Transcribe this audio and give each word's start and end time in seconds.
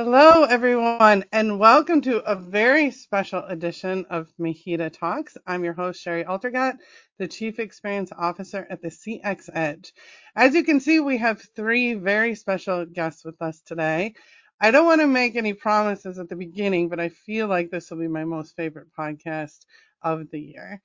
Hello, 0.00 0.44
everyone, 0.44 1.24
and 1.32 1.58
welcome 1.58 2.00
to 2.02 2.18
a 2.18 2.36
very 2.36 2.92
special 2.92 3.42
edition 3.42 4.06
of 4.10 4.32
MHEDA 4.38 4.92
Talks. 4.92 5.36
I'm 5.44 5.64
your 5.64 5.72
host, 5.72 6.00
Shari 6.00 6.22
Altergott, 6.22 6.76
the 7.18 7.26
Chief 7.26 7.58
Experience 7.58 8.12
Officer 8.16 8.64
at 8.70 8.80
the 8.80 8.90
CX 8.90 9.50
Edge. 9.52 9.92
As 10.36 10.54
you 10.54 10.62
can 10.62 10.78
see, 10.78 11.00
we 11.00 11.18
have 11.18 11.42
three 11.56 11.94
very 11.94 12.36
special 12.36 12.86
guests 12.86 13.24
with 13.24 13.42
us 13.42 13.60
today. 13.60 14.14
I 14.60 14.70
don't 14.70 14.86
want 14.86 15.00
to 15.00 15.08
make 15.08 15.34
any 15.34 15.52
promises 15.52 16.20
at 16.20 16.28
the 16.28 16.36
beginning, 16.36 16.88
but 16.88 17.00
I 17.00 17.08
feel 17.08 17.48
like 17.48 17.72
this 17.72 17.90
will 17.90 17.98
be 17.98 18.06
my 18.06 18.24
most 18.24 18.54
favorite 18.54 18.94
podcast 18.96 19.58
of 20.00 20.30
the 20.30 20.40
year. 20.40 20.80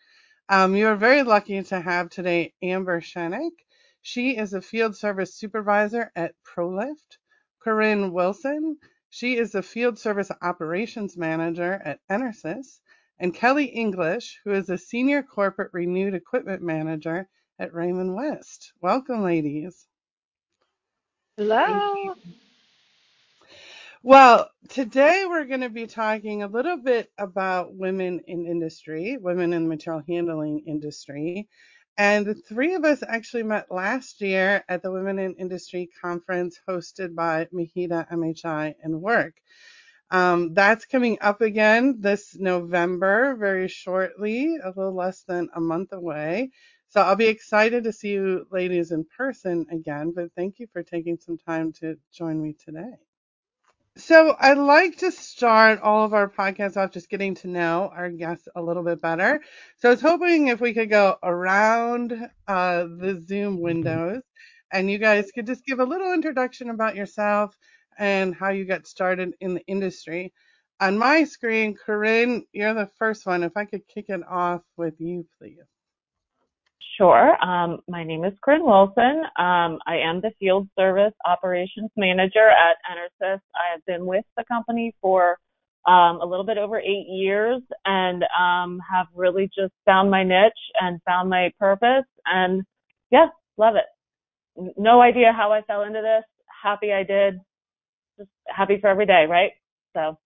Um, 0.49 0.75
you 0.75 0.87
are 0.87 0.95
very 0.95 1.21
lucky 1.21 1.61
to 1.61 1.79
have 1.79 2.09
today 2.09 2.55
Amber 2.63 2.99
Schenck. 2.99 3.53
She 4.01 4.35
is 4.35 4.55
a 4.55 4.61
field 4.61 4.97
service 4.97 5.35
supervisor 5.35 6.11
at 6.15 6.33
ProLift. 6.43 7.19
Corinne 7.63 8.11
Wilson. 8.11 8.77
She 9.15 9.37
is 9.37 9.51
the 9.51 9.61
Field 9.61 9.99
Service 9.99 10.31
Operations 10.41 11.15
Manager 11.15 11.79
at 11.85 11.99
Enersys, 12.09 12.79
and 13.19 13.31
Kellie 13.31 13.65
English, 13.65 14.39
who 14.43 14.53
is 14.53 14.71
a 14.71 14.77
Senior 14.79 15.21
Corporate 15.21 15.69
Renewed 15.71 16.15
Equipment 16.15 16.63
Manager 16.63 17.29
at 17.59 17.75
Raymond 17.75 18.15
West. 18.15 18.73
Welcome, 18.81 19.21
ladies. 19.21 19.85
Hello. 21.37 22.15
Well, 24.01 24.49
today 24.69 25.25
we're 25.29 25.45
going 25.45 25.61
to 25.61 25.69
be 25.69 25.85
talking 25.85 26.41
a 26.41 26.47
little 26.47 26.77
bit 26.77 27.11
about 27.19 27.75
women 27.75 28.19
in 28.25 28.47
industry, 28.47 29.19
women 29.21 29.53
in 29.53 29.65
the 29.65 29.69
material 29.69 30.01
handling 30.07 30.63
industry. 30.65 31.47
And 31.97 32.25
the 32.25 32.33
three 32.33 32.73
of 32.73 32.85
us 32.85 33.03
actually 33.07 33.43
met 33.43 33.71
last 33.71 34.19
year 34.21 34.63
at 34.67 34.81
the 34.81 34.91
Women 34.91 35.19
in 35.19 35.35
Industry 35.35 35.89
conference 36.01 36.59
hosted 36.67 37.13
by 37.13 37.47
MHEDA 37.53 38.09
MHI 38.11 38.73
and 38.81 38.95
WERC. 39.01 39.33
Um, 40.09 40.53
that's 40.53 40.85
coming 40.85 41.17
up 41.21 41.41
again 41.41 41.97
this 41.99 42.35
November, 42.35 43.35
very 43.35 43.67
shortly, 43.67 44.57
a 44.63 44.69
little 44.69 44.95
less 44.95 45.23
than 45.23 45.49
a 45.55 45.61
month 45.61 45.91
away. 45.93 46.51
So 46.89 47.01
I'll 47.01 47.15
be 47.15 47.27
excited 47.27 47.83
to 47.85 47.93
see 47.93 48.11
you 48.11 48.45
ladies 48.51 48.91
in 48.91 49.05
person 49.17 49.65
again, 49.71 50.13
but 50.15 50.31
thank 50.35 50.59
you 50.59 50.67
for 50.71 50.83
taking 50.83 51.17
some 51.17 51.37
time 51.37 51.73
to 51.81 51.97
join 52.11 52.41
me 52.41 52.53
today. 52.53 52.93
So 53.97 54.35
I'd 54.39 54.57
like 54.57 54.97
to 54.97 55.11
start 55.11 55.79
all 55.81 56.03
of 56.03 56.13
our 56.15 56.27
podcasts 56.27 56.77
off 56.77 56.91
just 56.91 57.09
getting 57.09 57.35
to 57.35 57.47
know 57.47 57.91
our 57.95 58.09
guests 58.09 58.47
a 58.55 58.61
little 58.61 58.83
bit 58.83 59.01
better. 59.01 59.41
So 59.77 59.89
I 59.89 59.91
was 59.91 60.01
hoping 60.01 60.47
if 60.47 60.59
we 60.59 60.73
could 60.73 60.89
go 60.89 61.17
around 61.21 62.13
uh, 62.47 62.85
the 62.85 63.23
Zoom 63.27 63.59
windows 63.61 64.23
and 64.71 64.89
you 64.89 64.97
guys 64.97 65.31
could 65.31 65.45
just 65.45 65.65
give 65.65 65.79
a 65.79 65.85
little 65.85 66.11
introduction 66.13 66.71
about 66.71 66.95
yourself 66.95 67.55
and 67.99 68.33
how 68.33 68.49
you 68.49 68.65
got 68.65 68.87
started 68.87 69.35
in 69.41 69.53
the 69.53 69.65
industry. 69.67 70.33
On 70.79 70.97
my 70.97 71.23
screen, 71.25 71.75
Corinne, 71.75 72.45
you're 72.51 72.73
the 72.73 72.89
first 72.97 73.27
one. 73.27 73.43
If 73.43 73.55
I 73.55 73.65
could 73.65 73.87
kick 73.87 74.05
it 74.09 74.21
off 74.27 74.63
with 74.75 74.95
you, 74.99 75.27
please. 75.39 75.72
Sure. 76.97 77.43
Um, 77.43 77.79
my 77.87 78.03
name 78.03 78.23
is 78.23 78.33
Corinne 78.43 78.65
Wilson. 78.65 79.23
Um, 79.39 79.79
I 79.87 79.97
am 80.03 80.21
the 80.21 80.31
Field 80.39 80.67
Service 80.77 81.13
Operations 81.25 81.89
Manager 81.97 82.49
at 82.49 82.77
Enersys. 82.91 83.39
I 83.55 83.71
have 83.73 83.85
been 83.87 84.05
with 84.05 84.25
the 84.37 84.43
company 84.45 84.93
for 85.01 85.37
um, 85.87 86.21
a 86.21 86.25
little 86.25 86.45
bit 86.45 86.57
over 86.57 86.79
eight 86.79 87.07
years 87.09 87.61
and 87.85 88.23
um, 88.39 88.79
have 88.91 89.07
really 89.15 89.49
just 89.55 89.73
found 89.85 90.11
my 90.11 90.23
niche 90.23 90.53
and 90.79 90.99
found 91.05 91.29
my 91.29 91.51
purpose. 91.59 92.05
And 92.25 92.63
yeah, 93.11 93.27
love 93.57 93.75
it. 93.75 93.85
No 94.77 95.01
idea 95.01 95.33
how 95.35 95.51
I 95.51 95.61
fell 95.63 95.83
into 95.83 96.01
this. 96.01 96.23
Happy 96.63 96.93
I 96.93 97.03
did. 97.03 97.39
Just 98.19 98.29
happy 98.47 98.77
for 98.79 98.87
every 98.87 99.07
day, 99.07 99.25
right? 99.27 99.51
So. 99.95 100.17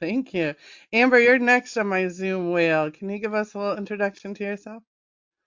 Thank 0.00 0.32
you. 0.32 0.54
Amber, 0.92 1.18
you're 1.18 1.38
next 1.38 1.76
on 1.76 1.88
my 1.88 2.08
Zoom 2.08 2.52
wheel. 2.52 2.90
Can 2.90 3.10
you 3.10 3.18
give 3.18 3.34
us 3.34 3.54
a 3.54 3.58
little 3.58 3.76
introduction 3.76 4.32
to 4.34 4.44
yourself? 4.44 4.82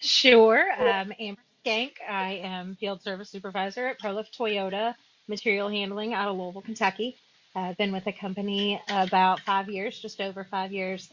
Sure. 0.03 0.69
Um, 0.73 1.13
Amber 1.17 1.41
Schenck. 1.63 1.93
I 2.07 2.33
am 2.43 2.75
field 2.75 3.01
service 3.01 3.29
supervisor 3.29 3.87
at 3.87 3.99
ProLift 3.99 4.37
Toyota 4.37 4.95
Material 5.29 5.69
Handling 5.69 6.13
out 6.13 6.27
of 6.27 6.37
Louisville, 6.37 6.61
Kentucky. 6.61 7.15
I've 7.55 7.77
been 7.77 7.93
with 7.93 8.03
the 8.03 8.11
company 8.11 8.81
about 8.89 9.39
five 9.41 9.69
years, 9.69 9.97
just 9.97 10.19
over 10.19 10.43
five 10.43 10.73
years. 10.73 11.09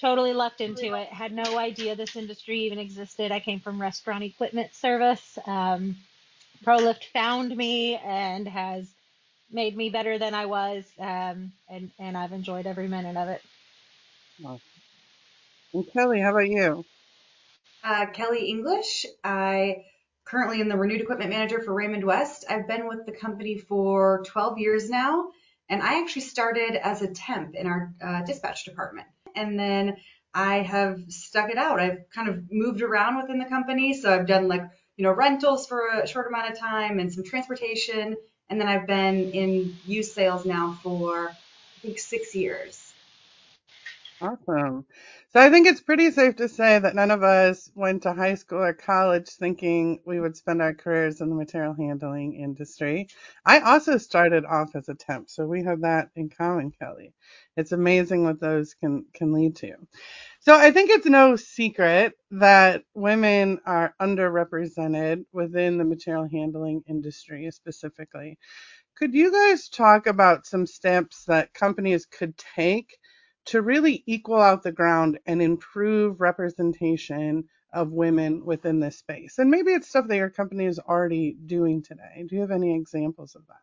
Totally 0.00 0.32
lucked 0.34 0.60
into 0.60 0.94
it. 0.94 1.08
Had 1.08 1.32
no 1.32 1.58
idea 1.58 1.96
this 1.96 2.14
industry 2.14 2.60
even 2.60 2.78
existed. 2.78 3.32
I 3.32 3.40
came 3.40 3.58
from 3.58 3.80
restaurant 3.80 4.22
equipment 4.22 4.72
service. 4.72 5.38
Um, 5.44 5.96
ProLift 6.64 7.04
found 7.12 7.56
me 7.56 7.96
and 7.96 8.46
has 8.46 8.88
made 9.50 9.76
me 9.76 9.90
better 9.90 10.18
than 10.18 10.34
I 10.34 10.46
was, 10.46 10.84
um, 11.00 11.52
and 11.68 11.90
and 11.98 12.16
I've 12.16 12.32
enjoyed 12.32 12.66
every 12.66 12.86
minute 12.86 13.16
of 13.16 13.28
it. 13.28 13.42
And 15.72 15.86
Kellie, 15.92 16.20
how 16.20 16.30
about 16.30 16.48
you? 16.48 16.84
Uh, 17.82 18.06
Kellie 18.06 18.48
English. 18.48 19.06
I 19.22 19.84
currently 20.24 20.60
am 20.60 20.68
the 20.68 20.76
renewed 20.76 21.00
equipment 21.00 21.30
manager 21.30 21.60
for 21.60 21.72
Raymond 21.72 22.04
West. 22.04 22.44
I've 22.48 22.66
been 22.66 22.86
with 22.86 23.06
the 23.06 23.12
company 23.12 23.56
for 23.56 24.22
12 24.26 24.58
years 24.58 24.90
now, 24.90 25.30
and 25.68 25.82
I 25.82 26.00
actually 26.00 26.22
started 26.22 26.74
as 26.74 27.02
a 27.02 27.08
temp 27.08 27.54
in 27.54 27.66
our 27.66 27.94
uh, 28.02 28.22
dispatch 28.22 28.64
department. 28.64 29.06
And 29.34 29.58
then 29.58 29.96
I 30.34 30.58
have 30.58 31.00
stuck 31.08 31.50
it 31.50 31.56
out. 31.56 31.80
I've 31.80 32.10
kind 32.14 32.28
of 32.28 32.44
moved 32.50 32.82
around 32.82 33.16
within 33.16 33.38
the 33.38 33.46
company. 33.46 33.94
So 33.94 34.12
I've 34.12 34.26
done 34.26 34.48
like, 34.48 34.62
you 34.96 35.04
know, 35.04 35.12
rentals 35.12 35.66
for 35.66 35.88
a 35.88 36.06
short 36.06 36.26
amount 36.26 36.52
of 36.52 36.58
time 36.58 36.98
and 36.98 37.12
some 37.12 37.24
transportation. 37.24 38.16
And 38.50 38.60
then 38.60 38.68
I've 38.68 38.86
been 38.86 39.32
in 39.32 39.76
used 39.86 40.12
sales 40.12 40.44
now 40.44 40.78
for, 40.82 41.28
I 41.30 41.80
think, 41.80 41.98
six 41.98 42.34
years. 42.34 42.92
Awesome. 44.20 44.84
So 45.30 45.40
I 45.40 45.50
think 45.50 45.66
it's 45.66 45.82
pretty 45.82 46.10
safe 46.10 46.36
to 46.36 46.48
say 46.48 46.78
that 46.78 46.94
none 46.94 47.10
of 47.10 47.22
us 47.22 47.70
went 47.74 48.04
to 48.04 48.14
high 48.14 48.36
school 48.36 48.62
or 48.62 48.72
college 48.72 49.28
thinking 49.28 50.00
we 50.06 50.20
would 50.20 50.36
spend 50.36 50.62
our 50.62 50.74
careers 50.74 51.20
in 51.20 51.28
the 51.28 51.34
material 51.36 51.74
handling 51.74 52.34
industry. 52.34 53.08
I 53.44 53.60
also 53.60 53.98
started 53.98 54.46
off 54.46 54.74
as 54.76 54.88
a 54.88 54.94
temp, 54.94 55.28
so 55.28 55.46
we 55.46 55.64
have 55.64 55.82
that 55.82 56.10
in 56.16 56.30
common, 56.30 56.72
Kellie. 56.72 57.12
It's 57.56 57.72
amazing 57.72 58.24
what 58.24 58.40
those 58.40 58.74
can 58.74 59.06
can 59.14 59.32
lead 59.32 59.56
to. 59.56 59.74
So 60.40 60.54
I 60.54 60.70
think 60.70 60.90
it's 60.90 61.06
no 61.06 61.36
secret 61.36 62.14
that 62.30 62.84
women 62.94 63.60
are 63.66 63.94
underrepresented 64.00 65.24
within 65.32 65.78
the 65.78 65.84
material 65.84 66.28
handling 66.30 66.84
industry 66.88 67.50
specifically. 67.50 68.38
Could 68.96 69.14
you 69.14 69.32
guys 69.32 69.68
talk 69.70 70.06
about 70.06 70.46
some 70.46 70.66
steps 70.66 71.24
that 71.26 71.54
companies 71.54 72.06
could 72.06 72.36
take 72.38 72.98
to 73.48 73.62
really 73.62 74.02
equal 74.06 74.40
out 74.40 74.62
the 74.62 74.72
ground 74.72 75.18
and 75.26 75.42
improve 75.42 76.20
representation 76.20 77.44
of 77.72 77.92
women 77.92 78.44
within 78.44 78.80
this 78.80 78.98
space. 78.98 79.38
And 79.38 79.50
maybe 79.50 79.72
it's 79.72 79.88
stuff 79.88 80.06
that 80.08 80.16
your 80.16 80.30
company 80.30 80.66
is 80.66 80.78
already 80.78 81.36
doing 81.46 81.82
today. 81.82 82.24
Do 82.28 82.34
you 82.34 82.42
have 82.42 82.50
any 82.50 82.74
examples 82.74 83.34
of 83.34 83.46
that? 83.48 83.56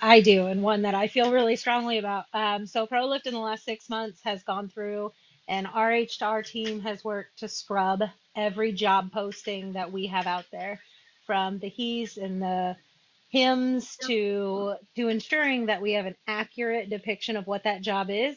I 0.00 0.20
do, 0.20 0.46
and 0.46 0.62
one 0.62 0.82
that 0.82 0.94
I 0.94 1.08
feel 1.08 1.32
really 1.32 1.56
strongly 1.56 1.98
about. 1.98 2.26
Um, 2.32 2.66
so 2.66 2.86
ProLift 2.86 3.26
in 3.26 3.34
the 3.34 3.40
last 3.40 3.64
six 3.64 3.88
months 3.88 4.20
has 4.24 4.42
gone 4.44 4.68
through, 4.68 5.12
and 5.48 5.66
our 5.66 5.90
HR 5.90 6.42
team 6.42 6.80
has 6.80 7.04
worked 7.04 7.38
to 7.40 7.48
scrub 7.48 8.02
every 8.36 8.72
job 8.72 9.12
posting 9.12 9.72
that 9.72 9.92
we 9.92 10.06
have 10.06 10.26
out 10.26 10.46
there, 10.52 10.80
from 11.26 11.58
the 11.58 11.68
he's 11.68 12.16
and 12.16 12.42
the 12.42 12.76
hims 13.30 13.96
to 14.06 14.74
to 14.96 15.08
ensuring 15.08 15.66
that 15.66 15.82
we 15.82 15.92
have 15.92 16.06
an 16.06 16.16
accurate 16.26 16.90
depiction 16.90 17.36
of 17.36 17.46
what 17.46 17.64
that 17.64 17.82
job 17.82 18.08
is 18.10 18.36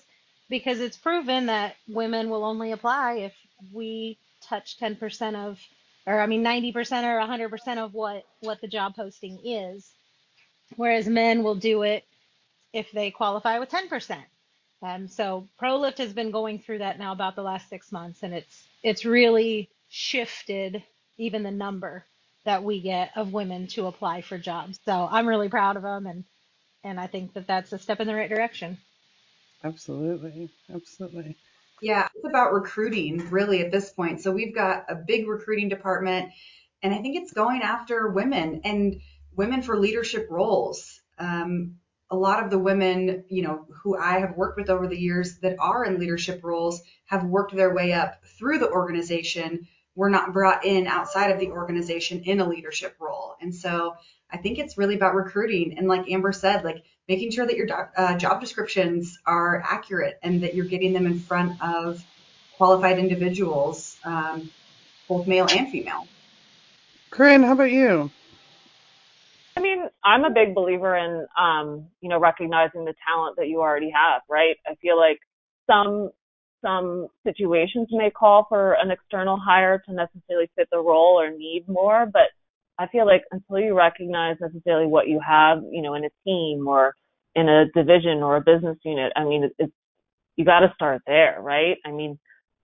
because 0.51 0.81
it's 0.81 0.97
proven 0.97 1.47
that 1.47 1.77
women 1.89 2.29
will 2.29 2.45
only 2.45 2.73
apply 2.73 3.15
if 3.15 3.33
we 3.73 4.19
touch 4.43 4.77
10% 4.79 5.35
of 5.35 5.59
or 6.07 6.21
I 6.21 6.27
mean 6.27 6.43
90% 6.43 6.75
or 6.75 7.19
100% 7.59 7.79
of 7.79 7.95
what 7.95 8.25
what 8.41 8.61
the 8.61 8.69
job 8.69 8.95
posting 8.95 9.39
is 9.45 9.89
whereas 10.77 11.07
men 11.07 11.43
will 11.43 11.55
do 11.55 11.83
it 11.83 12.05
if 12.73 12.91
they 12.91 13.11
qualify 13.11 13.59
with 13.59 13.69
10%. 13.71 14.17
Um, 14.83 15.07
so 15.09 15.47
ProLift 15.61 15.99
has 15.99 16.13
been 16.13 16.31
going 16.31 16.59
through 16.59 16.79
that 16.79 16.99
now 16.99 17.13
about 17.13 17.35
the 17.35 17.43
last 17.43 17.69
6 17.69 17.91
months 17.93 18.23
and 18.23 18.35
it's 18.35 18.67
it's 18.83 19.05
really 19.05 19.69
shifted 19.89 20.83
even 21.17 21.43
the 21.43 21.51
number 21.51 22.05
that 22.45 22.63
we 22.63 22.81
get 22.81 23.11
of 23.15 23.33
women 23.33 23.67
to 23.69 23.87
apply 23.87 24.21
for 24.23 24.37
jobs. 24.39 24.79
So 24.85 25.07
I'm 25.11 25.27
really 25.27 25.49
proud 25.49 25.77
of 25.77 25.83
them 25.83 26.07
and 26.07 26.25
and 26.83 26.99
I 26.99 27.07
think 27.07 27.33
that 27.35 27.47
that's 27.47 27.73
a 27.73 27.79
step 27.79 28.01
in 28.01 28.07
the 28.07 28.15
right 28.15 28.29
direction. 28.29 28.77
Absolutely. 29.63 30.49
Absolutely. 30.73 31.37
Yeah, 31.81 32.07
it's 32.15 32.25
about 32.25 32.53
recruiting 32.53 33.29
really 33.29 33.61
at 33.61 33.71
this 33.71 33.89
point. 33.91 34.21
So 34.21 34.31
we've 34.31 34.53
got 34.53 34.85
a 34.89 34.95
big 34.95 35.27
recruiting 35.27 35.69
department, 35.69 36.31
and 36.83 36.93
I 36.93 37.01
think 37.01 37.15
it's 37.15 37.33
going 37.33 37.61
after 37.61 38.07
women 38.07 38.61
and 38.63 39.01
women 39.35 39.61
for 39.61 39.79
leadership 39.79 40.27
roles. 40.29 41.01
Um, 41.17 41.77
a 42.09 42.15
lot 42.15 42.43
of 42.43 42.51
the 42.51 42.59
women, 42.59 43.23
you 43.29 43.41
know, 43.41 43.65
who 43.81 43.97
I 43.97 44.19
have 44.19 44.35
worked 44.35 44.57
with 44.57 44.69
over 44.69 44.87
the 44.87 44.99
years 44.99 45.37
that 45.39 45.55
are 45.59 45.85
in 45.85 45.99
leadership 45.99 46.41
roles 46.43 46.81
have 47.05 47.23
worked 47.23 47.55
their 47.55 47.73
way 47.73 47.93
up 47.93 48.25
through 48.37 48.59
the 48.59 48.69
organization. 48.69 49.67
Were 49.93 50.09
not 50.09 50.31
brought 50.31 50.65
in 50.65 50.87
outside 50.87 51.31
of 51.31 51.39
the 51.39 51.49
organization 51.49 52.21
in 52.23 52.39
a 52.39 52.47
leadership 52.47 52.95
role. 52.99 53.35
And 53.41 53.53
so 53.53 53.95
I 54.31 54.37
think 54.37 54.57
it's 54.57 54.77
really 54.77 54.95
about 54.95 55.15
recruiting. 55.15 55.77
And 55.77 55.87
like 55.87 56.09
Amber 56.09 56.31
said, 56.31 56.63
like 56.63 56.83
making 57.11 57.29
sure 57.29 57.45
that 57.45 57.57
your 57.57 57.67
uh, 57.97 58.17
job 58.17 58.39
descriptions 58.39 59.19
are 59.25 59.61
accurate 59.67 60.17
and 60.23 60.43
that 60.43 60.55
you're 60.55 60.65
getting 60.65 60.93
them 60.93 61.05
in 61.05 61.19
front 61.19 61.61
of 61.61 62.01
qualified 62.55 62.97
individuals, 62.97 63.97
um, 64.05 64.49
both 65.09 65.27
male 65.27 65.45
and 65.51 65.69
female. 65.69 66.07
Corinne, 67.09 67.43
how 67.43 67.51
about 67.51 67.69
you? 67.69 68.09
I 69.57 69.59
mean, 69.59 69.89
I'm 70.05 70.23
a 70.23 70.29
big 70.29 70.55
believer 70.55 70.95
in, 70.95 71.27
um, 71.37 71.87
you 71.99 72.07
know, 72.07 72.17
recognizing 72.17 72.85
the 72.85 72.93
talent 73.05 73.35
that 73.35 73.49
you 73.49 73.59
already 73.59 73.91
have, 73.93 74.21
right? 74.29 74.55
I 74.65 74.75
feel 74.75 74.97
like 74.97 75.19
some 75.69 76.11
some 76.63 77.07
situations 77.27 77.89
may 77.91 78.09
call 78.09 78.45
for 78.47 78.73
an 78.73 78.89
external 78.89 79.37
hire 79.37 79.83
to 79.85 79.93
necessarily 79.93 80.49
fit 80.55 80.69
the 80.71 80.77
role 80.77 81.19
or 81.19 81.29
need 81.31 81.65
more, 81.67 82.05
but 82.05 82.29
I 82.77 82.87
feel 82.87 83.05
like 83.05 83.23
until 83.31 83.59
you 83.59 83.75
recognize 83.75 84.37
necessarily 84.39 84.85
what 84.85 85.09
you 85.09 85.19
have, 85.27 85.63
you 85.71 85.81
know, 85.81 85.95
in 85.95 86.05
a 86.05 86.09
team 86.23 86.67
or 86.67 86.95
in 87.35 87.49
a 87.49 87.65
division 87.73 88.23
or 88.23 88.37
a 88.37 88.41
business 88.41 88.77
unit, 88.83 89.11
I 89.15 89.23
mean, 89.23 89.49
it's, 89.57 89.73
you 90.35 90.45
got 90.45 90.61
to 90.61 90.71
start 90.75 91.01
there, 91.05 91.37
right? 91.41 91.77
I 91.85 91.91
mean, 91.91 92.19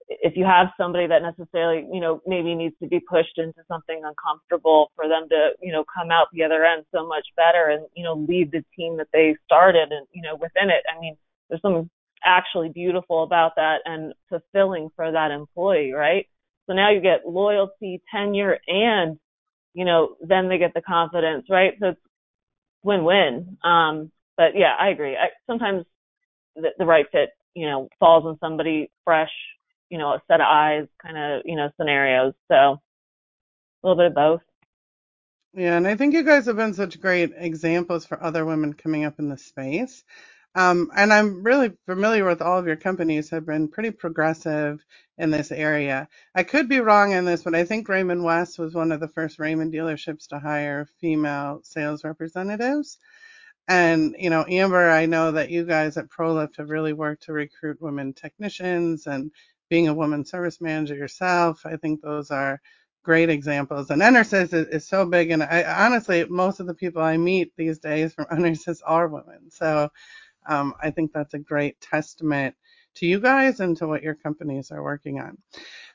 if 0.10 0.38
you 0.38 0.46
have 0.46 0.68
somebody 0.78 1.08
that 1.08 1.22
necessarily, 1.22 1.86
you 1.92 2.00
know, 2.00 2.22
maybe 2.26 2.56
needs 2.56 2.76
to 2.82 2.88
be 2.88 3.00
pushed 3.00 3.38
into 3.38 3.60
something 3.68 4.02
uncomfortable 4.04 4.92
for 4.96 5.08
them 5.08 5.28
to, 5.30 5.50
you 5.62 5.72
know, 5.72 5.84
come 5.94 6.12
out 6.12 6.28
the 6.32 6.44
other 6.44 6.64
end 6.64 6.86
so 6.96 7.06
much 7.06 7.26
better 7.36 7.70
and, 7.70 7.86
you 7.96 8.04
know, 8.04 8.14
lead 8.14 8.52
the 8.52 8.64
team 8.76 8.98
that 8.98 9.08
they 9.12 9.36
started 9.46 9.92
and, 9.92 10.08
you 10.14 10.22
know, 10.22 10.36
within 10.36 10.70
it. 10.70 10.84
I 10.90 11.00
mean, 11.00 11.18
there's 11.50 11.62
something 11.62 11.90
actually 12.24 12.70
beautiful 12.70 13.24
about 13.24 13.54
that 13.58 13.80
and 13.86 14.14
fulfilling 14.30 14.90
for 14.96 15.12
that 15.12 15.32
employee, 15.32 15.92
right? 15.92 16.26
So 16.68 16.74
now 16.74 16.90
you 16.90 17.02
get 17.02 17.28
loyalty, 17.28 18.02
tenure, 18.12 18.60
and 18.68 19.20
you 19.78 19.86
know, 19.86 20.16
then 20.28 20.50
they 20.50 20.58
get 20.58 20.74
the 20.74 20.82
confidence, 20.82 21.46
right? 21.52 21.74
So 21.80 21.90
it's 21.90 22.00
win-win. 22.82 23.58
Um, 23.64 24.12
but 24.38 24.56
yeah, 24.56 24.76
I 24.80 24.90
agree. 24.90 25.16
I, 25.16 25.30
sometimes 25.48 25.86
the, 26.56 26.70
the 26.80 26.86
right 26.86 27.06
fit, 27.12 27.32
you 27.56 27.68
know, 27.68 27.90
falls 28.00 28.26
on 28.26 28.38
somebody 28.40 28.92
fresh, 29.06 29.32
you 29.90 29.98
know, 29.98 30.10
a 30.10 30.22
set 30.28 30.42
of 30.42 30.48
eyes 30.50 30.88
kind 31.04 31.18
of, 31.18 31.44
you 31.46 31.56
know, 31.58 31.70
scenarios. 31.80 32.34
So 32.52 32.56
a 32.56 32.80
little 33.84 33.98
bit 33.98 34.08
of 34.08 34.16
both. 34.16 34.42
Yeah, 35.54 35.78
and 35.78 35.88
I 35.88 35.98
think 35.98 36.16
you 36.16 36.24
guys 36.24 36.48
have 36.48 36.58
been 36.58 36.76
such 36.76 37.02
great 37.02 37.34
examples 37.38 38.08
for 38.08 38.24
other 38.24 38.46
women 38.46 38.74
coming 38.74 39.06
up 39.06 39.20
in 39.20 39.30
the 39.30 39.38
space. 39.38 40.06
Um, 40.56 40.92
and 40.96 41.14
I'm 41.14 41.44
really 41.44 41.74
familiar 41.88 42.26
with 42.26 42.42
all 42.42 42.60
of 42.60 42.68
your 42.68 42.78
companies 42.78 43.32
have 43.32 43.46
been 43.46 43.68
pretty 43.70 43.92
progressive 43.92 44.84
in 45.18 45.32
this 45.32 45.52
area. 45.52 46.10
I 46.36 46.44
could 46.44 46.70
be 46.70 46.80
wrong 46.82 47.12
in 47.14 47.26
this, 47.26 47.44
but 47.44 47.56
I 47.56 47.66
think 47.66 47.90
Raymond 47.90 48.24
West 48.24 48.60
was 48.60 48.76
one 48.76 48.92
of 48.94 49.02
the 49.02 49.10
first 49.10 49.40
Raymond 49.40 49.74
dealerships 49.74 50.28
to 50.30 50.40
hire 50.40 50.88
female 51.02 51.62
sales 51.64 52.04
representatives. 52.06 53.00
And, 53.68 54.16
you 54.20 54.30
know, 54.30 54.46
Amber, 54.50 54.90
I 54.92 55.08
know 55.08 55.32
that 55.34 55.52
you 55.52 55.66
guys 55.66 55.98
at 55.98 56.10
ProLift 56.10 56.58
have 56.58 56.70
really 56.70 56.94
worked 56.94 57.24
to 57.26 57.34
recruit 57.34 57.82
women 57.82 58.14
technicians 58.14 59.08
and 59.08 59.32
being 59.70 59.90
a 59.90 59.96
woman 59.96 60.26
service 60.26 60.62
manager 60.62 60.96
yourself. 60.96 61.66
I 61.66 61.78
think 61.78 62.02
those 62.02 62.32
are 62.32 62.62
great 63.04 63.30
examples. 63.30 63.90
And 63.92 64.02
EnerSys 64.04 64.54
is, 64.54 64.68
is 64.70 64.88
so 64.88 65.06
big. 65.06 65.32
And 65.32 65.44
I 65.44 65.64
honestly, 65.86 66.26
most 66.30 66.62
of 66.62 66.68
the 66.68 66.76
people 66.76 67.02
I 67.02 67.18
meet 67.18 67.54
these 67.58 67.80
days 67.80 68.14
from 68.14 68.26
EnerSys 68.32 68.82
are 68.86 69.08
women. 69.10 69.52
So 69.52 69.90
um, 70.48 70.76
I 70.84 70.92
think 70.92 71.14
that's 71.14 71.36
a 71.36 71.40
great 71.40 71.82
testament 71.82 72.56
to 72.98 73.08
you 73.08 73.22
guys 73.22 73.62
and 73.62 73.78
to 73.80 73.88
what 73.88 74.04
your 74.04 74.16
companies 74.16 74.72
are 74.72 74.84
working 74.84 75.20
on. 75.22 75.40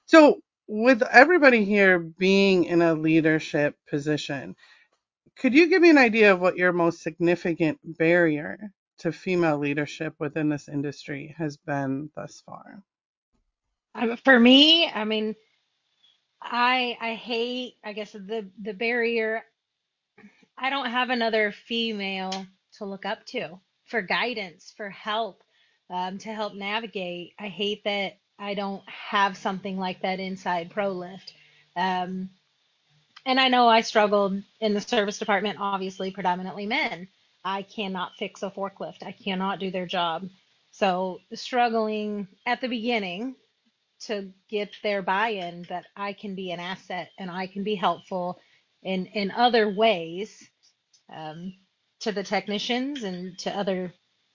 So, 0.06 0.40
with 0.68 1.02
everybody 1.02 1.64
here 1.64 1.98
being 2.00 2.64
in 2.64 2.82
a 2.82 2.94
leadership 2.94 3.76
position, 3.90 4.56
could 5.38 5.54
you 5.54 5.68
give 5.68 5.82
me 5.82 5.90
an 5.90 5.98
idea 5.98 6.32
of 6.32 6.40
what 6.40 6.56
your 6.56 6.72
most 6.72 7.02
significant 7.02 7.78
barrier 7.84 8.72
to 8.98 9.12
female 9.12 9.58
leadership 9.58 10.14
within 10.18 10.48
this 10.48 10.68
industry 10.68 11.34
has 11.38 11.56
been 11.56 12.10
thus 12.16 12.42
far? 12.46 12.82
Um, 13.94 14.16
for 14.18 14.38
me, 14.38 14.88
I 14.88 15.04
mean, 15.04 15.34
I 16.42 16.96
I 17.00 17.14
hate, 17.14 17.74
I 17.84 17.92
guess 17.92 18.12
the 18.12 18.48
the 18.60 18.74
barrier. 18.74 19.42
I 20.58 20.70
don't 20.70 20.90
have 20.90 21.10
another 21.10 21.52
female 21.52 22.46
to 22.78 22.84
look 22.84 23.06
up 23.06 23.26
to 23.26 23.60
for 23.86 24.02
guidance, 24.02 24.72
for 24.76 24.90
help, 24.90 25.42
um, 25.90 26.18
to 26.18 26.32
help 26.32 26.54
navigate. 26.54 27.34
I 27.38 27.48
hate 27.48 27.84
that 27.84 28.18
I 28.38 28.54
don't 28.54 28.82
have 28.88 29.36
something 29.36 29.78
like 29.78 30.02
that 30.02 30.20
inside 30.20 30.70
ProLift. 30.72 31.32
Um, 31.76 32.30
and 33.26 33.40
I 33.40 33.48
know 33.48 33.68
I 33.68 33.82
struggled 33.82 34.42
in 34.60 34.74
the 34.74 34.80
service 34.80 35.18
department, 35.18 35.58
obviously, 35.60 36.10
predominantly 36.10 36.66
men. 36.66 37.08
I 37.44 37.62
cannot 37.62 38.16
fix 38.18 38.42
a 38.42 38.50
forklift, 38.50 39.02
I 39.04 39.12
cannot 39.12 39.60
do 39.60 39.70
their 39.70 39.86
job. 39.86 40.28
So, 40.72 41.20
struggling 41.34 42.28
at 42.46 42.60
the 42.60 42.68
beginning 42.68 43.36
to 44.02 44.32
get 44.50 44.70
their 44.82 45.02
buy-in 45.02 45.64
that 45.68 45.86
I 45.96 46.12
can 46.12 46.34
be 46.34 46.52
an 46.52 46.60
asset 46.60 47.10
and 47.18 47.30
I 47.30 47.46
can 47.46 47.64
be 47.64 47.74
helpful 47.76 48.40
in 48.82 49.06
in 49.06 49.30
other 49.32 49.70
ways 49.70 50.48
um, 51.14 51.54
to 52.00 52.12
the 52.12 52.24
technicians 52.24 53.04
and 53.04 53.38
to 53.40 53.56
other 53.56 53.94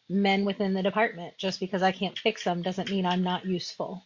men 0.10 0.45
within 0.45 0.74
the 0.74 0.83
department. 0.83 1.38
Just 1.38 1.60
because 1.60 1.83
I 1.83 1.92
can't 1.94 2.18
fix 2.19 2.44
them 2.44 2.62
doesn't 2.63 2.92
mean 2.92 3.06
I'm 3.06 3.24
not 3.24 3.45
useful. 3.45 4.04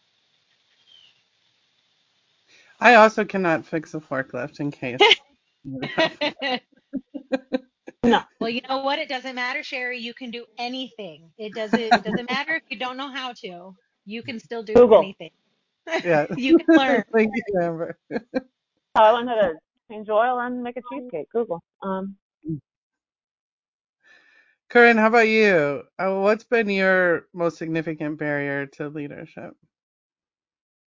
I 2.82 2.96
also 2.96 3.24
cannot 3.24 3.64
fix 3.64 3.94
a 3.94 4.00
forklift 4.00 4.58
in 4.58 4.72
case. 4.72 5.00
no. 8.02 8.22
Well, 8.40 8.50
you 8.50 8.60
know 8.68 8.82
what? 8.82 8.98
It 8.98 9.08
doesn't 9.08 9.36
matter, 9.36 9.62
Shari. 9.62 9.98
You 9.98 10.14
can 10.14 10.32
do 10.32 10.44
anything. 10.58 11.30
It 11.38 11.54
doesn't. 11.54 11.80
It 11.80 12.02
doesn't 12.02 12.28
matter 12.28 12.56
if 12.56 12.64
you 12.70 12.78
don't 12.78 12.96
know 12.96 13.08
how 13.08 13.34
to. 13.44 13.76
You 14.04 14.22
can 14.24 14.40
still 14.40 14.64
do 14.64 14.74
Google. 14.74 14.98
anything. 14.98 15.30
Yeah. 16.04 16.26
you 16.36 16.58
can 16.58 16.76
learn. 16.76 17.04
Thank 17.14 17.30
you, 17.36 17.60
Amber. 17.60 17.96
How 18.96 19.04
I 19.04 19.10
learned 19.10 19.28
how 19.28 19.36
to 19.36 19.52
change 19.88 20.08
oil 20.08 20.40
and 20.40 20.60
make 20.60 20.76
a 20.76 20.82
cheesecake. 20.92 21.30
Google. 21.32 21.62
Um, 21.82 22.16
Corinne, 24.70 24.96
how 24.96 25.06
about 25.06 25.28
you? 25.28 25.82
Uh, 25.98 26.14
what's 26.14 26.44
been 26.44 26.68
your 26.68 27.26
most 27.32 27.58
significant 27.58 28.18
barrier 28.18 28.66
to 28.66 28.88
leadership? 28.88 29.54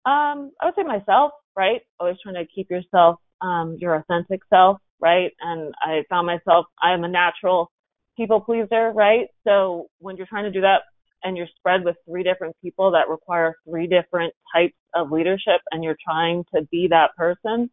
Um, 0.05 0.51
I 0.61 0.65
would 0.65 0.75
say 0.75 0.83
myself, 0.83 1.31
right? 1.55 1.81
Always 1.99 2.17
trying 2.21 2.35
to 2.35 2.45
keep 2.53 2.69
yourself, 2.69 3.19
um, 3.41 3.77
your 3.79 3.95
authentic 3.95 4.41
self, 4.49 4.77
right? 4.99 5.31
And 5.41 5.73
I 5.81 6.03
found 6.09 6.27
myself, 6.27 6.65
I 6.81 6.93
am 6.93 7.03
a 7.03 7.07
natural 7.07 7.71
people 8.17 8.41
pleaser, 8.41 8.91
right? 8.93 9.27
So 9.43 9.87
when 9.99 10.17
you're 10.17 10.27
trying 10.27 10.45
to 10.45 10.51
do 10.51 10.61
that 10.61 10.81
and 11.23 11.37
you're 11.37 11.47
spread 11.57 11.83
with 11.83 11.95
three 12.07 12.23
different 12.23 12.55
people 12.61 12.91
that 12.91 13.09
require 13.09 13.55
three 13.67 13.87
different 13.87 14.33
types 14.53 14.75
of 14.93 15.11
leadership 15.11 15.61
and 15.71 15.83
you're 15.83 15.97
trying 16.03 16.43
to 16.55 16.61
be 16.71 16.87
that 16.89 17.15
person, 17.17 17.69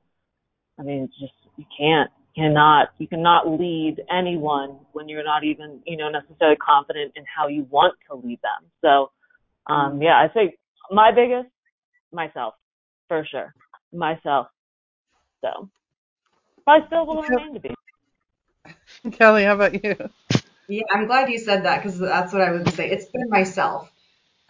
I 0.78 0.82
mean, 0.82 1.04
it's 1.04 1.18
just, 1.18 1.32
you 1.56 1.64
can't, 1.76 2.10
cannot, 2.36 2.88
you 2.98 3.08
cannot 3.08 3.48
lead 3.48 3.96
anyone 4.10 4.78
when 4.92 5.08
you're 5.08 5.24
not 5.24 5.44
even, 5.44 5.80
you 5.86 5.96
know, 5.96 6.08
necessarily 6.08 6.56
confident 6.56 7.12
in 7.16 7.24
how 7.36 7.48
you 7.48 7.66
want 7.68 7.94
to 8.08 8.16
lead 8.16 8.38
them. 8.42 8.70
So, 8.80 9.10
um, 9.72 9.94
mm-hmm. 9.94 10.02
yeah, 10.02 10.14
I 10.14 10.28
say 10.32 10.56
my 10.90 11.10
biggest, 11.10 11.52
myself, 12.12 12.54
for 13.08 13.26
sure. 13.30 13.52
Myself. 13.92 14.48
So, 15.40 15.68
I 16.66 16.86
still 16.86 17.06
will 17.06 17.22
remain 17.22 17.54
to 17.54 17.60
be. 17.60 17.74
Kellie, 19.12 19.44
how 19.44 19.54
about 19.54 19.82
you? 19.84 19.96
Yeah, 20.68 20.82
I'm 20.92 21.06
glad 21.06 21.30
you 21.30 21.38
said 21.38 21.64
that 21.64 21.82
because 21.82 21.98
that's 21.98 22.32
what 22.32 22.42
I 22.42 22.52
would 22.52 22.68
say. 22.74 22.90
It's 22.90 23.06
been 23.06 23.30
myself. 23.30 23.90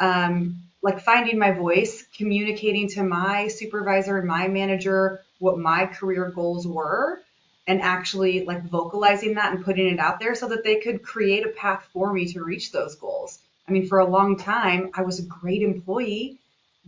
Um, 0.01 0.63
like 0.83 1.01
finding 1.01 1.39
my 1.39 1.53
voice, 1.53 2.05
communicating 2.17 2.89
to 2.91 3.03
my 3.03 3.49
supervisor 3.49 4.19
and 4.19 4.27
my 4.27 4.49
manager 4.49 5.25
what 5.39 5.59
my 5.59 5.87
career 5.87 6.31
goals 6.35 6.67
were, 6.67 7.21
and 7.67 7.83
actually 7.83 8.45
like 8.45 8.65
vocalizing 8.65 9.35
that 9.35 9.53
and 9.53 9.65
putting 9.65 9.87
it 9.87 9.99
out 10.01 10.19
there 10.19 10.35
so 10.35 10.49
that 10.49 10.65
they 10.65 10.81
could 10.81 11.03
create 11.03 11.45
a 11.47 11.51
path 11.51 11.89
for 11.93 12.13
me 12.13 12.33
to 12.33 12.43
reach 12.43 12.73
those 12.73 12.97
goals. 12.97 13.39
I 13.69 13.73
mean, 13.73 13.87
for 13.87 13.99
a 13.99 14.09
long 14.09 14.37
time, 14.39 14.91
I 14.95 15.03
was 15.03 15.19
a 15.19 15.27
great 15.27 15.63
employee, 15.63 16.39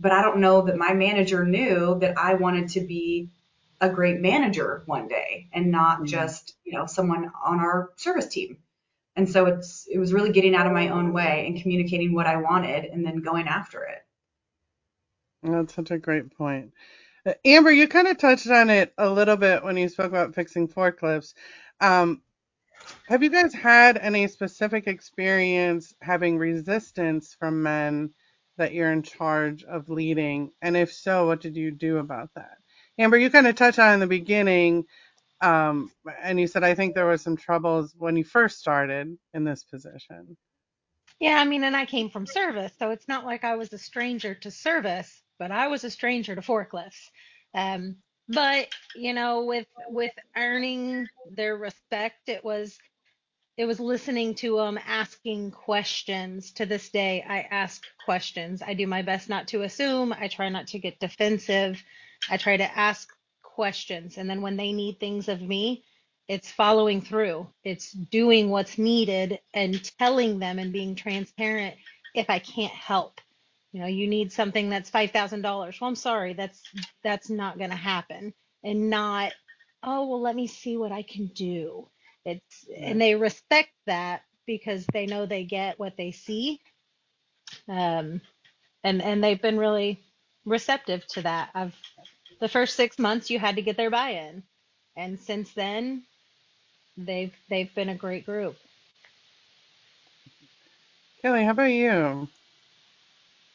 but 0.01 0.11
I 0.11 0.21
don't 0.23 0.39
know 0.39 0.61
that 0.61 0.77
my 0.77 0.93
manager 0.93 1.45
knew 1.45 1.99
that 1.99 2.17
I 2.17 2.33
wanted 2.33 2.69
to 2.69 2.81
be 2.81 3.29
a 3.79 3.89
great 3.89 4.19
manager 4.19 4.83
one 4.85 5.07
day 5.07 5.47
and 5.53 5.71
not 5.71 5.97
mm-hmm. 5.97 6.05
just, 6.05 6.55
you 6.63 6.73
know, 6.73 6.87
someone 6.87 7.31
on 7.45 7.59
our 7.59 7.91
service 7.95 8.27
team. 8.27 8.57
And 9.15 9.29
so 9.29 9.45
it's 9.45 9.87
it 9.91 9.99
was 9.99 10.13
really 10.13 10.31
getting 10.31 10.55
out 10.55 10.67
of 10.67 10.73
my 10.73 10.89
own 10.89 11.13
way 11.13 11.45
and 11.45 11.61
communicating 11.61 12.13
what 12.13 12.27
I 12.27 12.37
wanted 12.37 12.85
and 12.85 13.05
then 13.05 13.21
going 13.21 13.47
after 13.47 13.83
it. 13.83 13.99
That's 15.43 15.73
such 15.73 15.91
a 15.91 15.97
great 15.97 16.35
point. 16.35 16.73
Uh, 17.25 17.33
Amber, 17.45 17.71
you 17.71 17.87
kind 17.87 18.07
of 18.07 18.17
touched 18.17 18.47
on 18.47 18.69
it 18.69 18.93
a 18.97 19.09
little 19.09 19.37
bit 19.37 19.63
when 19.63 19.77
you 19.77 19.89
spoke 19.89 20.07
about 20.07 20.33
fixing 20.33 20.67
forklifts. 20.67 21.33
Um, 21.79 22.21
have 23.07 23.21
you 23.21 23.29
guys 23.29 23.53
had 23.53 23.97
any 23.97 24.27
specific 24.27 24.87
experience 24.87 25.93
having 26.01 26.37
resistance 26.37 27.35
from 27.37 27.61
men 27.61 28.11
that 28.61 28.73
you're 28.73 28.93
in 28.93 29.03
charge 29.03 29.65
of 29.65 29.89
leading? 29.89 30.51
And 30.63 30.77
if 30.77 30.93
so, 30.93 31.27
what 31.27 31.41
did 31.41 31.57
you 31.57 31.71
do 31.71 31.99
about 31.99 32.31
that? 32.35 32.57
Amber, 32.99 33.17
you 33.17 33.29
kind 33.31 33.47
of 33.47 33.55
touched 33.55 33.79
on 33.79 33.95
in 33.95 34.01
the 34.01 34.07
beginning 34.07 34.77
Um, 35.41 35.91
and 36.23 36.39
you 36.39 36.47
said 36.47 36.63
I 36.63 36.73
think 36.73 36.95
there 36.95 37.05
were 37.05 37.17
some 37.17 37.37
troubles 37.37 37.93
when 37.97 38.15
you 38.17 38.23
first 38.23 38.59
started 38.59 39.17
in 39.33 39.43
this 39.43 39.63
position. 39.63 40.37
Yeah, 41.19 41.37
I 41.39 41.45
mean, 41.45 41.65
and 41.65 41.77
I 41.77 41.87
came 41.87 42.11
from 42.11 42.27
service, 42.27 42.73
so 42.79 42.91
it's 42.91 43.09
not 43.09 43.25
like 43.25 43.43
I 43.45 43.57
was 43.57 43.73
a 43.73 43.79
stranger 43.79 44.35
to 44.35 44.51
service, 44.51 45.23
but 45.39 45.51
I 45.51 45.69
was 45.69 45.83
a 45.85 45.91
stranger 45.91 46.35
to 46.35 46.41
forklifts. 46.43 47.09
Um, 47.55 47.97
but 48.29 48.69
you 48.95 49.15
know, 49.15 49.45
with 49.45 49.67
with 49.89 50.13
earning 50.37 51.09
their 51.31 51.57
respect, 51.57 52.29
it 52.29 52.45
was 52.45 52.77
it 53.61 53.67
was 53.67 53.79
listening 53.79 54.33
to 54.33 54.55
them 54.55 54.79
asking 54.87 55.51
questions. 55.51 56.49
To 56.53 56.65
this 56.65 56.89
day, 56.89 57.23
I 57.29 57.41
ask 57.41 57.83
questions. 58.03 58.63
I 58.65 58.73
do 58.73 58.87
my 58.87 59.03
best 59.03 59.29
not 59.29 59.47
to 59.49 59.61
assume. 59.61 60.11
I 60.19 60.29
try 60.29 60.49
not 60.49 60.65
to 60.69 60.79
get 60.79 60.99
defensive. 60.99 61.79
I 62.27 62.37
try 62.37 62.57
to 62.57 62.75
ask 62.75 63.07
questions. 63.43 64.17
And 64.17 64.27
then 64.27 64.41
when 64.41 64.57
they 64.57 64.71
need 64.71 64.99
things 64.99 65.29
of 65.29 65.43
me, 65.43 65.83
it's 66.27 66.49
following 66.49 67.01
through. 67.01 67.49
It's 67.63 67.91
doing 67.91 68.49
what's 68.49 68.79
needed 68.79 69.37
and 69.53 69.79
telling 69.99 70.39
them 70.39 70.57
and 70.57 70.73
being 70.73 70.95
transparent 70.95 71.75
if 72.15 72.31
I 72.31 72.39
can't 72.39 72.73
help. 72.73 73.21
You 73.73 73.81
know, 73.81 73.87
you 73.87 74.07
need 74.07 74.31
something 74.31 74.71
that's 74.71 74.89
$5,000. 74.89 75.43
Well, 75.43 75.87
I'm 75.87 75.95
sorry, 75.95 76.33
that's 76.33 76.59
that's 77.03 77.29
not 77.29 77.59
going 77.59 77.69
to 77.69 77.75
happen. 77.75 78.33
And 78.63 78.89
not, 78.89 79.33
oh, 79.83 80.07
well, 80.07 80.21
let 80.21 80.35
me 80.35 80.47
see 80.47 80.77
what 80.77 80.91
I 80.91 81.03
can 81.03 81.27
do 81.27 81.87
it's 82.25 82.67
Right. 82.69 82.79
and 82.83 83.01
they 83.01 83.15
respect 83.15 83.71
that 83.87 84.23
because 84.47 84.85
they 84.93 85.05
know 85.07 85.25
they 85.25 85.43
get 85.45 85.79
what 85.79 85.97
they 85.97 86.11
see. 86.11 86.61
Um, 87.67 88.21
and 88.83 89.01
and 89.01 89.23
they've 89.23 89.41
been 89.41 89.57
really 89.57 90.01
receptive 90.45 91.05
to 91.09 91.23
that. 91.23 91.49
I've 91.55 91.75
the 92.39 92.49
first 92.49 92.75
six 92.75 92.99
months 92.99 93.29
you 93.29 93.39
had 93.39 93.57
to 93.57 93.61
get 93.61 93.77
their 93.77 93.91
buy-in, 93.91 94.43
and 94.97 95.19
since 95.19 95.51
then 95.53 96.03
they've 96.97 97.33
they've 97.49 97.73
been 97.75 97.89
a 97.89 97.95
great 97.95 98.25
group. 98.25 98.57
Kellie, 101.21 101.45
how 101.45 101.51
about 101.51 101.65
you? 101.65 102.29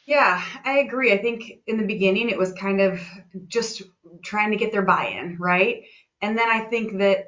Yeah, 0.07 0.43
I 0.65 0.79
agree. 0.79 1.13
I 1.13 1.19
think 1.19 1.61
in 1.67 1.77
the 1.77 1.85
beginning 1.85 2.29
it 2.29 2.37
was 2.39 2.53
kind 2.53 2.81
of 2.81 3.01
just 3.47 3.83
trying 4.23 4.51
to 4.51 4.57
get 4.57 4.71
their 4.73 4.83
buy-in, 4.83 5.37
right? 5.39 5.83
And 6.21 6.37
then 6.37 6.49
I 6.49 6.61
think 6.61 6.99
that 6.99 7.26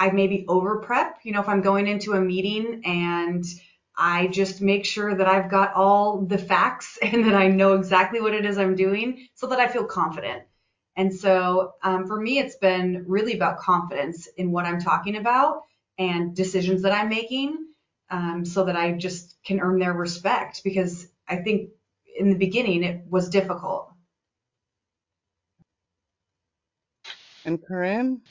I 0.00 0.10
maybe 0.10 0.46
over 0.48 0.78
prep, 0.78 1.18
you 1.24 1.32
know, 1.32 1.42
if 1.42 1.48
I'm 1.48 1.60
going 1.60 1.86
into 1.86 2.14
a 2.14 2.20
meeting 2.20 2.80
and 2.86 3.44
I 3.94 4.28
just 4.28 4.62
make 4.62 4.86
sure 4.86 5.14
that 5.14 5.28
I've 5.28 5.50
got 5.50 5.74
all 5.74 6.22
the 6.22 6.38
facts 6.38 6.98
and 7.02 7.26
that 7.26 7.34
I 7.34 7.48
know 7.48 7.74
exactly 7.74 8.20
what 8.20 8.34
it 8.34 8.46
is 8.46 8.56
I'm 8.56 8.74
doing 8.74 9.28
so 9.34 9.46
that 9.48 9.60
I 9.60 9.68
feel 9.68 9.84
confident. 9.84 10.44
And 10.96 11.14
so 11.14 11.74
um, 11.82 12.06
for 12.06 12.18
me, 12.18 12.38
it's 12.38 12.56
been 12.56 13.04
really 13.06 13.34
about 13.34 13.58
confidence 13.58 14.26
in 14.38 14.50
what 14.50 14.64
I'm 14.64 14.80
talking 14.80 15.16
about 15.16 15.64
and 15.98 16.34
decisions 16.34 16.82
that 16.82 16.92
I'm 16.92 17.10
making 17.10 17.66
um, 18.10 18.44
so 18.44 18.64
that 18.64 18.76
I 18.76 18.92
just 18.92 19.36
can 19.44 19.60
earn 19.60 19.78
their 19.78 19.92
respect 19.92 20.62
because 20.64 21.06
I 21.28 21.36
think 21.36 21.70
in 22.18 22.30
the 22.30 22.36
beginning 22.36 22.84
it 22.84 23.02
was 23.08 23.28
difficult. 23.28 23.92
And 27.44 27.62
Corinne? 27.62 28.22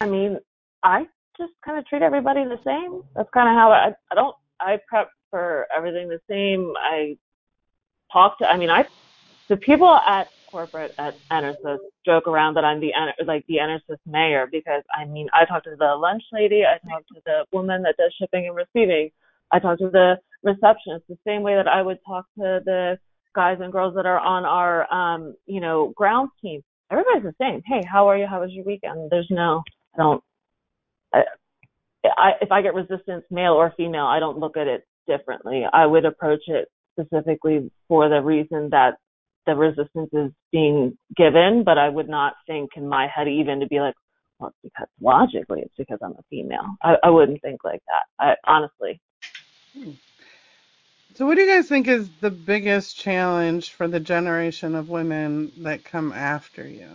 I 0.00 0.06
mean, 0.06 0.38
I 0.86 1.04
just 1.36 1.52
kind 1.64 1.78
of 1.78 1.86
treat 1.86 2.02
everybody 2.02 2.44
the 2.44 2.60
same. 2.64 3.02
That's 3.16 3.28
kind 3.34 3.48
of 3.48 3.56
how 3.56 3.72
I, 3.72 3.92
I 4.12 4.14
don't, 4.14 4.36
I 4.60 4.78
prep 4.88 5.10
for 5.30 5.66
everything 5.76 6.08
the 6.08 6.20
same. 6.30 6.72
I 6.80 7.18
talk 8.12 8.38
to, 8.38 8.46
I 8.46 8.56
mean, 8.56 8.70
I, 8.70 8.86
the 9.48 9.56
people 9.56 9.88
at 9.88 10.28
corporate 10.48 10.94
at 10.96 11.16
Enersys 11.28 11.78
joke 12.04 12.28
around 12.28 12.54
that 12.54 12.64
I'm 12.64 12.78
the, 12.78 12.92
like 13.26 13.44
the 13.48 13.56
Enersys 13.56 13.98
mayor 14.06 14.46
because 14.50 14.84
I 14.96 15.04
mean, 15.04 15.28
I 15.34 15.44
talk 15.44 15.64
to 15.64 15.74
the 15.76 15.96
lunch 15.96 16.22
lady, 16.32 16.62
I 16.64 16.78
talk 16.88 17.04
to 17.08 17.20
the 17.26 17.44
woman 17.52 17.82
that 17.82 17.96
does 17.96 18.14
shipping 18.20 18.46
and 18.46 18.54
receiving, 18.54 19.10
I 19.50 19.58
talk 19.58 19.78
to 19.80 19.90
the 19.90 20.20
receptionist 20.44 21.04
the 21.08 21.18
same 21.26 21.42
way 21.42 21.56
that 21.56 21.66
I 21.66 21.82
would 21.82 21.98
talk 22.06 22.26
to 22.38 22.60
the 22.64 22.96
guys 23.34 23.58
and 23.60 23.72
girls 23.72 23.96
that 23.96 24.06
are 24.06 24.20
on 24.20 24.44
our, 24.44 24.92
um, 24.94 25.34
you 25.46 25.60
know, 25.60 25.92
grounds 25.96 26.30
team. 26.40 26.62
Everybody's 26.92 27.24
the 27.24 27.34
same. 27.40 27.60
Hey, 27.66 27.82
how 27.84 28.08
are 28.08 28.16
you? 28.16 28.28
How 28.28 28.40
was 28.40 28.52
your 28.52 28.64
weekend? 28.64 29.10
There's 29.10 29.26
no, 29.30 29.64
I 29.94 29.98
don't, 29.98 30.22
I, 31.12 32.32
if 32.40 32.52
I 32.52 32.62
get 32.62 32.74
resistance, 32.74 33.24
male 33.30 33.52
or 33.52 33.72
female, 33.76 34.04
I 34.06 34.20
don't 34.20 34.38
look 34.38 34.56
at 34.56 34.66
it 34.66 34.86
differently. 35.06 35.64
I 35.70 35.86
would 35.86 36.04
approach 36.04 36.42
it 36.46 36.68
specifically 36.98 37.70
for 37.88 38.08
the 38.08 38.20
reason 38.20 38.70
that 38.70 38.96
the 39.46 39.54
resistance 39.54 40.10
is 40.12 40.32
being 40.50 40.98
given, 41.16 41.62
but 41.64 41.78
I 41.78 41.88
would 41.88 42.08
not 42.08 42.34
think 42.46 42.70
in 42.76 42.88
my 42.88 43.06
head 43.14 43.28
even 43.28 43.60
to 43.60 43.66
be 43.66 43.80
like, 43.80 43.94
well, 44.38 44.50
it's 44.50 44.58
because 44.74 44.88
logically 45.00 45.60
it's 45.60 45.74
because 45.78 45.98
I'm 46.02 46.12
a 46.12 46.22
female. 46.28 46.76
I, 46.82 46.96
I 47.04 47.10
wouldn't 47.10 47.40
think 47.42 47.62
like 47.64 47.82
that. 47.86 48.24
I 48.24 48.34
honestly. 48.44 49.00
So, 51.14 51.26
what 51.26 51.36
do 51.36 51.42
you 51.42 51.54
guys 51.54 51.68
think 51.68 51.88
is 51.88 52.10
the 52.20 52.30
biggest 52.30 52.98
challenge 52.98 53.72
for 53.72 53.88
the 53.88 54.00
generation 54.00 54.74
of 54.74 54.90
women 54.90 55.52
that 55.58 55.84
come 55.84 56.12
after 56.12 56.66
you? 56.68 56.88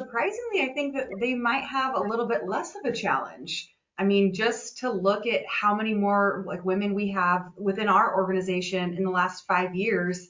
Surprisingly, 0.00 0.62
I 0.62 0.72
think 0.72 0.94
that 0.94 1.08
they 1.20 1.34
might 1.34 1.64
have 1.64 1.94
a 1.94 2.00
little 2.00 2.26
bit 2.26 2.48
less 2.48 2.74
of 2.74 2.86
a 2.86 2.92
challenge. 2.92 3.70
I 3.98 4.04
mean, 4.04 4.32
just 4.32 4.78
to 4.78 4.90
look 4.90 5.26
at 5.26 5.42
how 5.46 5.74
many 5.74 5.92
more 5.92 6.42
like 6.46 6.64
women 6.64 6.94
we 6.94 7.10
have 7.10 7.50
within 7.58 7.86
our 7.86 8.16
organization 8.16 8.94
in 8.94 9.04
the 9.04 9.10
last 9.10 9.46
five 9.46 9.74
years, 9.74 10.28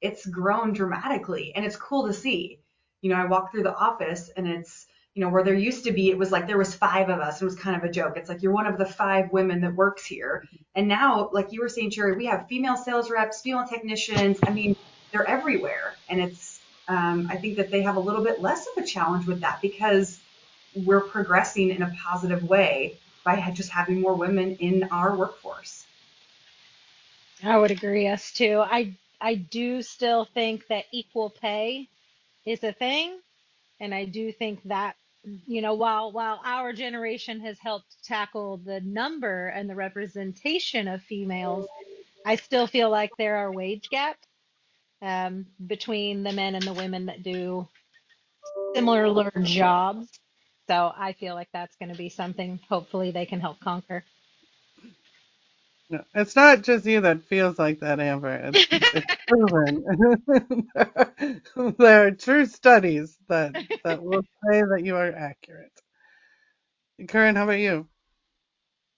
it's 0.00 0.26
grown 0.26 0.72
dramatically 0.72 1.52
and 1.54 1.64
it's 1.64 1.76
cool 1.76 2.08
to 2.08 2.12
see. 2.12 2.58
You 3.00 3.10
know, 3.10 3.16
I 3.16 3.26
walk 3.26 3.52
through 3.52 3.62
the 3.62 3.76
office 3.76 4.28
and 4.36 4.48
it's, 4.48 4.86
you 5.14 5.22
know, 5.22 5.30
where 5.30 5.44
there 5.44 5.54
used 5.54 5.84
to 5.84 5.92
be, 5.92 6.10
it 6.10 6.18
was 6.18 6.32
like 6.32 6.48
there 6.48 6.58
was 6.58 6.74
five 6.74 7.10
of 7.10 7.20
us. 7.20 7.40
It 7.40 7.44
was 7.44 7.54
kind 7.54 7.76
of 7.76 7.88
a 7.88 7.92
joke. 7.92 8.14
It's 8.16 8.28
like 8.28 8.42
you're 8.42 8.50
one 8.50 8.66
of 8.66 8.76
the 8.76 8.86
five 8.86 9.30
women 9.30 9.60
that 9.60 9.76
works 9.76 10.04
here. 10.04 10.42
And 10.74 10.88
now, 10.88 11.30
like 11.32 11.52
you 11.52 11.60
were 11.60 11.68
saying, 11.68 11.90
Shari, 11.90 12.16
we 12.16 12.26
have 12.26 12.48
female 12.48 12.76
sales 12.76 13.08
reps, 13.08 13.40
female 13.40 13.68
technicians. 13.68 14.40
I 14.42 14.50
mean, 14.50 14.74
they're 15.12 15.28
everywhere. 15.28 15.94
And 16.08 16.20
it's, 16.20 16.51
um, 16.88 17.28
I 17.30 17.36
think 17.36 17.56
that 17.56 17.70
they 17.70 17.82
have 17.82 17.96
a 17.96 18.00
little 18.00 18.22
bit 18.22 18.40
less 18.40 18.66
of 18.66 18.82
a 18.82 18.86
challenge 18.86 19.26
with 19.26 19.40
that 19.40 19.60
because 19.62 20.18
we're 20.74 21.00
progressing 21.00 21.70
in 21.70 21.82
a 21.82 21.94
positive 22.02 22.42
way 22.44 22.98
by 23.24 23.38
just 23.52 23.70
having 23.70 24.00
more 24.00 24.14
women 24.14 24.56
in 24.56 24.84
our 24.84 25.14
workforce. 25.14 25.84
I 27.44 27.58
would 27.58 27.70
agree, 27.70 28.08
us 28.08 28.32
too. 28.32 28.62
I 28.64 28.94
I 29.20 29.34
do 29.34 29.82
still 29.82 30.24
think 30.24 30.66
that 30.68 30.84
equal 30.92 31.30
pay 31.30 31.88
is 32.44 32.62
a 32.64 32.72
thing, 32.72 33.18
and 33.80 33.94
I 33.94 34.04
do 34.04 34.32
think 34.32 34.62
that 34.64 34.96
you 35.46 35.62
know 35.62 35.74
while 35.74 36.10
while 36.10 36.40
our 36.44 36.72
generation 36.72 37.40
has 37.40 37.58
helped 37.58 38.02
tackle 38.04 38.58
the 38.58 38.80
number 38.80 39.48
and 39.48 39.68
the 39.68 39.74
representation 39.74 40.88
of 40.88 41.02
females, 41.02 41.68
I 42.26 42.36
still 42.36 42.66
feel 42.66 42.90
like 42.90 43.10
there 43.16 43.36
are 43.36 43.52
wage 43.52 43.88
gaps 43.90 44.26
um, 45.02 45.46
between 45.66 46.22
the 46.22 46.32
men 46.32 46.54
and 46.54 46.64
the 46.64 46.72
women 46.72 47.06
that 47.06 47.22
do 47.22 47.68
similar 48.74 49.30
jobs. 49.42 50.08
So 50.68 50.92
I 50.96 51.12
feel 51.14 51.34
like 51.34 51.48
that's 51.52 51.76
going 51.76 51.90
to 51.90 51.98
be 51.98 52.08
something 52.08 52.60
hopefully 52.68 53.10
they 53.10 53.26
can 53.26 53.40
help 53.40 53.60
conquer. 53.60 54.04
No, 55.90 56.02
it's 56.14 56.34
not 56.34 56.62
just 56.62 56.86
you 56.86 57.02
that 57.02 57.24
feels 57.24 57.58
like 57.58 57.80
that, 57.80 58.00
Amber. 58.00 58.52
It's, 58.54 58.66
it's 58.70 59.16
proven. 59.28 60.68
there 61.78 62.06
are 62.06 62.10
true 62.12 62.46
studies 62.46 63.18
that 63.28 63.52
that 63.84 64.02
will 64.02 64.22
say 64.22 64.62
that 64.62 64.82
you 64.84 64.96
are 64.96 65.12
accurate. 65.12 65.72
Corinne, 67.08 67.36
how 67.36 67.44
about 67.44 67.58
you? 67.58 67.88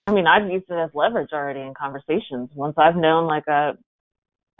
I 0.06 0.12
mean, 0.12 0.26
I've 0.26 0.50
used 0.50 0.66
it 0.68 0.74
as 0.74 0.90
leverage 0.94 1.30
already 1.32 1.60
in 1.60 1.74
conversations. 1.74 2.50
Once 2.54 2.74
I've 2.76 2.96
known 2.96 3.26
like 3.26 3.46
a, 3.48 3.72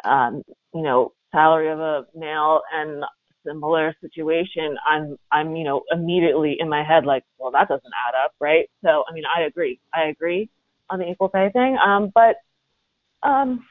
um, 0.05 0.43
you 0.75 0.83
know, 0.83 1.13
salary 1.35 1.71
of 1.71 1.81
a 1.81 2.07
male 2.14 2.61
and 2.73 3.03
similar 3.47 3.95
situation, 4.00 4.76
I'm, 4.88 5.19
I'm, 5.33 5.57
you 5.57 5.64
know, 5.64 5.83
immediately 5.93 6.57
in 6.59 6.69
my 6.69 6.83
head 6.83 7.05
like, 7.05 7.25
well, 7.38 7.50
that 7.50 7.69
doesn't 7.69 7.93
add 8.09 8.14
up, 8.25 8.33
right? 8.41 8.71
So, 8.83 9.05
I 9.09 9.12
mean, 9.12 9.25
I 9.37 9.43
agree. 9.43 9.81
I 9.93 10.05
agree 10.05 10.49
on 10.91 10.99
the 10.99 11.11
equal 11.11 11.29
pay 11.29 11.50
thing. 11.53 11.76
Um, 11.85 12.12
but, 12.14 12.37
um, 13.23 13.67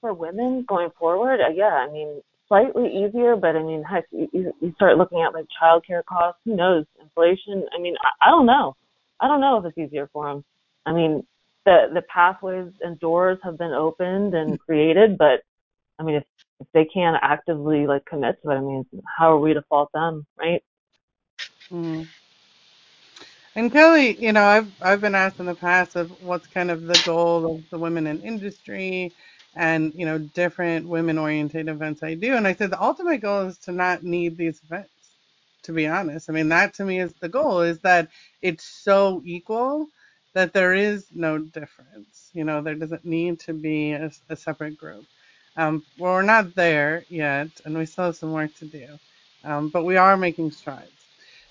for 0.00 0.12
women 0.12 0.64
going 0.68 0.90
forward, 0.98 1.40
uh, 1.40 1.52
yeah, 1.54 1.86
I 1.88 1.90
mean, 1.90 2.20
slightly 2.48 2.86
easier, 2.86 3.36
but 3.36 3.56
I 3.56 3.62
mean, 3.62 3.82
heck, 3.82 4.04
you, 4.12 4.52
you 4.60 4.72
start 4.76 4.98
looking 4.98 5.22
at 5.22 5.34
like 5.34 5.46
childcare 5.60 6.04
costs. 6.04 6.40
Who 6.44 6.56
knows? 6.56 6.84
Inflation. 7.00 7.66
I 7.76 7.80
mean, 7.80 7.96
I, 8.02 8.28
I 8.28 8.30
don't 8.30 8.46
know. 8.46 8.76
I 9.20 9.28
don't 9.28 9.40
know 9.40 9.58
if 9.58 9.64
it's 9.64 9.78
easier 9.78 10.08
for 10.12 10.26
them. 10.28 10.44
I 10.84 10.92
mean, 10.92 11.26
the 11.64 11.86
the 11.92 12.02
pathways 12.02 12.72
and 12.80 12.98
doors 13.00 13.38
have 13.42 13.58
been 13.58 13.72
opened 13.72 14.34
and 14.34 14.60
created, 14.60 15.18
but 15.18 15.42
I 15.98 16.04
mean, 16.04 16.16
if 16.16 16.24
if 16.60 16.66
they 16.74 16.86
can't 16.86 17.18
actively 17.22 17.86
like 17.86 18.04
commit 18.06 18.36
to 18.42 18.50
it, 18.50 18.54
I 18.56 18.60
mean, 18.60 18.84
how 19.18 19.32
are 19.34 19.40
we 19.40 19.54
to 19.54 19.62
fault 19.68 19.90
them, 19.94 20.26
right? 20.38 20.62
Mm. 21.72 22.08
And 23.54 23.70
Kellie, 23.72 24.16
you 24.22 24.32
know, 24.32 24.44
I've 24.44 24.72
I've 24.82 25.00
been 25.02 25.14
asked 25.14 25.40
in 25.40 25.46
the 25.46 25.54
past 25.54 25.96
of 25.96 26.10
what's 26.22 26.46
kind 26.46 26.70
of 26.70 26.84
the 26.84 27.00
goal 27.04 27.56
of 27.56 27.70
the 27.70 27.78
women 27.78 28.06
in 28.06 28.22
industry 28.22 29.12
and 29.56 29.92
you 29.94 30.06
know 30.06 30.18
different 30.18 30.88
women 30.88 31.18
oriented 31.18 31.68
events 31.68 32.02
I 32.02 32.14
do, 32.14 32.34
and 32.36 32.46
I 32.46 32.54
said 32.54 32.70
the 32.70 32.82
ultimate 32.82 33.18
goal 33.20 33.42
is 33.46 33.58
to 33.60 33.72
not 33.72 34.04
need 34.04 34.38
these 34.38 34.62
events, 34.64 34.90
to 35.64 35.72
be 35.72 35.86
honest. 35.86 36.30
I 36.30 36.32
mean, 36.34 36.48
that 36.50 36.74
to 36.74 36.84
me 36.84 37.00
is 37.00 37.12
the 37.20 37.28
goal 37.28 37.60
is 37.60 37.78
that 37.80 38.08
it's 38.42 38.64
so 38.64 39.22
equal 39.26 39.88
that 40.34 40.54
there 40.54 40.74
is 40.74 41.06
no 41.14 41.38
difference. 41.38 42.30
You 42.32 42.44
know, 42.44 42.62
there 42.62 42.74
doesn't 42.74 43.04
need 43.04 43.40
to 43.40 43.52
be 43.54 43.92
a, 43.92 44.10
a 44.30 44.36
separate 44.36 44.78
group. 44.78 45.04
Um, 45.56 45.84
well, 45.98 46.14
we're 46.14 46.22
not 46.22 46.54
there 46.54 47.04
yet, 47.08 47.48
and 47.64 47.76
we 47.76 47.86
still 47.86 48.06
have 48.06 48.16
some 48.16 48.32
work 48.32 48.54
to 48.56 48.66
do, 48.66 48.86
um, 49.44 49.68
but 49.70 49.84
we 49.84 49.96
are 49.96 50.16
making 50.16 50.50
strides. 50.50 50.90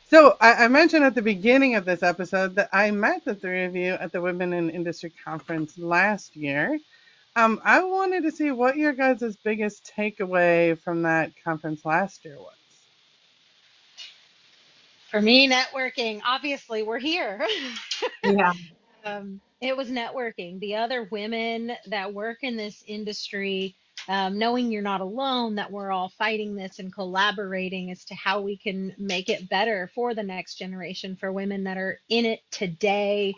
So 0.08 0.38
I, 0.40 0.66
I, 0.66 0.68
mentioned 0.68 1.04
at 1.04 1.16
the 1.16 1.22
beginning 1.24 1.76
of 1.76 1.86
this 1.86 2.04
episode 2.04 2.56
that 2.56 2.70
I 2.72 2.92
met 2.92 3.26
the 3.26 3.34
three 3.34 3.64
of 3.64 3.76
you 3.76 3.94
at 3.94 4.12
the 4.12 4.22
Women 4.22 4.54
in 4.54 4.70
Industry 4.70 5.12
conference 5.24 5.80
last 5.80 6.36
year. 6.36 6.80
Um, 7.36 7.60
I 7.66 7.84
wanted 7.84 8.24
to 8.24 8.32
see 8.32 8.52
what 8.52 8.78
your 8.78 8.94
guys' 8.94 9.36
biggest 9.44 9.92
takeaway 9.98 10.80
from 10.80 11.02
that 11.02 11.32
conference 11.44 11.84
last 11.84 12.24
year 12.24 12.38
was. 12.38 12.54
For 15.10 15.22
me, 15.22 15.50
networking. 15.50 16.22
Obviously, 16.26 16.84
we're 16.84 17.00
here. 17.00 17.46
Yeah. 18.24 18.54
um, 19.04 19.40
it 19.62 19.78
was 19.78 19.88
networking. 19.90 20.60
The 20.60 20.76
other 20.76 21.08
women 21.12 21.74
that 21.88 22.12
work 22.12 22.40
in 22.42 22.58
this 22.58 22.84
industry, 22.88 23.76
um, 24.08 24.38
knowing 24.38 24.72
you're 24.72 24.82
not 24.82 25.02
alone, 25.02 25.56
that 25.56 25.72
we're 25.72 25.92
all 25.92 26.10
fighting 26.10 26.56
this 26.56 26.80
and 26.80 26.94
collaborating 26.94 27.92
as 27.92 28.06
to 28.06 28.16
how 28.16 28.42
we 28.42 28.58
can 28.58 28.94
make 28.98 29.30
it 29.30 29.50
better 29.50 29.90
for 29.96 30.14
the 30.14 30.24
next 30.24 30.56
generation, 30.56 31.16
for 31.16 31.32
women 31.32 31.64
that 31.64 31.78
are 31.78 32.00
in 32.10 32.26
it 32.26 32.42
today, 32.52 33.34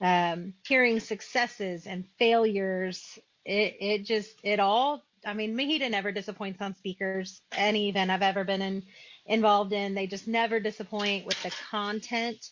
um, 0.00 0.54
hearing 0.66 1.00
successes 1.00 1.86
and 1.86 2.06
failures. 2.18 3.18
It, 3.44 3.76
it 3.80 4.04
just, 4.04 4.34
it 4.42 4.60
all, 4.60 5.02
I 5.24 5.34
mean, 5.34 5.56
MHEDA 5.56 5.90
never 5.90 6.12
disappoints 6.12 6.60
on 6.60 6.76
speakers. 6.76 7.40
Any 7.52 7.88
event 7.88 8.10
I've 8.10 8.22
ever 8.22 8.44
been 8.44 8.62
in, 8.62 8.82
involved 9.26 9.72
in, 9.72 9.94
they 9.94 10.06
just 10.06 10.28
never 10.28 10.60
disappoint 10.60 11.26
with 11.26 11.42
the 11.42 11.52
content 11.70 12.50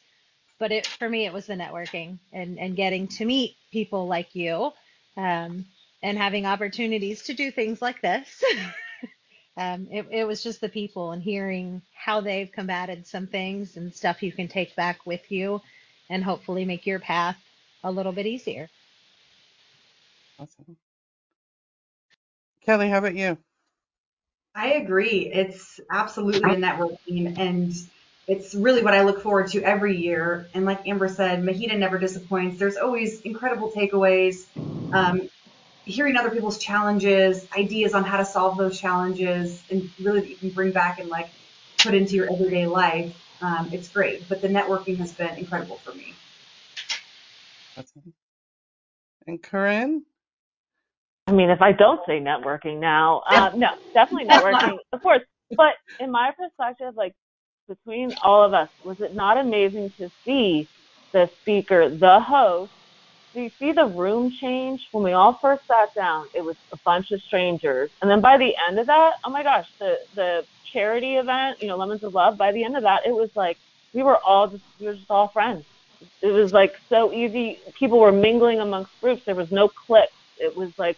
but 0.58 0.70
it 0.70 0.86
for 0.86 1.08
me 1.08 1.24
it 1.24 1.32
was 1.32 1.46
the 1.46 1.54
networking 1.54 2.18
and 2.34 2.58
and 2.58 2.76
getting 2.76 3.08
to 3.08 3.24
meet 3.24 3.56
people 3.72 4.06
like 4.06 4.34
you 4.34 4.70
um, 5.16 5.64
and 6.02 6.18
having 6.18 6.46
opportunities 6.46 7.22
to 7.22 7.34
do 7.34 7.50
things 7.50 7.80
like 7.82 8.00
this 8.00 8.42
um, 9.56 9.88
it, 9.90 10.06
it 10.10 10.26
was 10.26 10.42
just 10.42 10.60
the 10.60 10.68
people 10.68 11.12
and 11.12 11.22
hearing 11.22 11.82
how 11.94 12.20
they've 12.20 12.52
combated 12.52 13.06
some 13.06 13.26
things 13.26 13.76
and 13.76 13.94
stuff 13.94 14.22
you 14.22 14.32
can 14.32 14.48
take 14.48 14.74
back 14.76 15.04
with 15.06 15.30
you 15.30 15.60
and 16.08 16.24
hopefully 16.24 16.64
make 16.64 16.86
your 16.86 16.98
path 16.98 17.36
a 17.84 17.90
little 17.90 18.12
bit 18.12 18.26
easier 18.26 18.68
awesome 20.38 20.76
kellie 22.64 22.88
how 22.88 22.98
about 22.98 23.14
you 23.14 23.36
I 24.54 24.72
agree. 24.74 25.30
It's 25.32 25.80
absolutely 25.90 26.52
a 26.52 26.56
networking 26.56 27.38
and 27.38 27.72
it's 28.26 28.54
really 28.54 28.82
what 28.82 28.94
I 28.94 29.02
look 29.02 29.22
forward 29.22 29.48
to 29.48 29.62
every 29.62 29.96
year. 29.96 30.48
And 30.54 30.64
like 30.64 30.86
Amber 30.86 31.08
said, 31.08 31.42
MHEDA 31.42 31.78
never 31.78 31.98
disappoints. 31.98 32.58
There's 32.58 32.76
always 32.76 33.20
incredible 33.22 33.70
takeaways, 33.70 34.44
um, 34.92 35.28
hearing 35.84 36.16
other 36.16 36.30
people's 36.30 36.58
challenges, 36.58 37.46
ideas 37.56 37.94
on 37.94 38.04
how 38.04 38.18
to 38.18 38.24
solve 38.24 38.56
those 38.56 38.78
challenges, 38.78 39.62
and 39.70 39.90
really 40.00 40.20
that 40.20 40.28
you 40.28 40.36
can 40.36 40.50
bring 40.50 40.72
back 40.72 40.98
and 40.98 41.08
like 41.08 41.30
put 41.78 41.94
into 41.94 42.14
your 42.16 42.32
everyday 42.32 42.66
life. 42.66 43.16
Um, 43.42 43.70
it's 43.72 43.88
great. 43.88 44.28
But 44.28 44.42
the 44.42 44.48
networking 44.48 44.96
has 44.98 45.12
been 45.12 45.36
incredible 45.36 45.76
for 45.76 45.92
me. 45.92 46.14
Awesome. 47.76 48.12
And 49.26 49.42
Corinne? 49.42 50.04
I 51.26 51.32
mean, 51.32 51.50
if 51.50 51.62
I 51.62 51.72
don't 51.72 52.00
say 52.06 52.20
networking 52.20 52.80
now, 52.80 53.22
uh, 53.28 53.52
no, 53.54 53.68
definitely 53.94 54.28
networking, 54.28 54.78
of 54.92 55.02
course. 55.02 55.22
But 55.56 55.74
in 55.98 56.10
my 56.10 56.32
perspective, 56.36 56.94
like 56.96 57.14
between 57.68 58.12
all 58.22 58.44
of 58.44 58.52
us, 58.52 58.68
was 58.84 59.00
it 59.00 59.14
not 59.14 59.38
amazing 59.38 59.92
to 59.98 60.10
see 60.24 60.68
the 61.12 61.30
speaker, 61.40 61.88
the 61.88 62.20
host? 62.20 62.72
Do 63.32 63.40
you 63.40 63.50
see 63.58 63.72
the 63.72 63.86
room 63.86 64.32
change? 64.40 64.88
When 64.90 65.04
we 65.04 65.12
all 65.12 65.34
first 65.34 65.66
sat 65.66 65.94
down, 65.94 66.26
it 66.34 66.44
was 66.44 66.56
a 66.72 66.76
bunch 66.84 67.12
of 67.12 67.22
strangers. 67.22 67.90
And 68.02 68.10
then 68.10 68.20
by 68.20 68.38
the 68.38 68.54
end 68.68 68.78
of 68.78 68.86
that, 68.86 69.14
oh 69.24 69.30
my 69.30 69.42
gosh, 69.42 69.68
the, 69.78 69.98
the 70.14 70.44
charity 70.72 71.16
event, 71.16 71.62
you 71.62 71.68
know, 71.68 71.76
Lemons 71.76 72.02
of 72.02 72.14
Love, 72.14 72.36
by 72.36 72.52
the 72.52 72.64
end 72.64 72.76
of 72.76 72.82
that, 72.82 73.06
it 73.06 73.12
was 73.12 73.30
like 73.36 73.56
we 73.94 74.02
were 74.02 74.16
all 74.18 74.48
just, 74.48 74.64
we 74.80 74.86
were 74.86 74.94
just 74.94 75.10
all 75.10 75.28
friends. 75.28 75.64
It 76.22 76.28
was 76.28 76.52
like 76.52 76.74
so 76.88 77.12
easy. 77.12 77.58
People 77.78 78.00
were 78.00 78.12
mingling 78.12 78.60
amongst 78.60 78.90
groups. 79.00 79.22
There 79.24 79.34
was 79.34 79.52
no 79.52 79.68
cliques. 79.68 80.12
It 80.38 80.56
was 80.56 80.76
like 80.78 80.96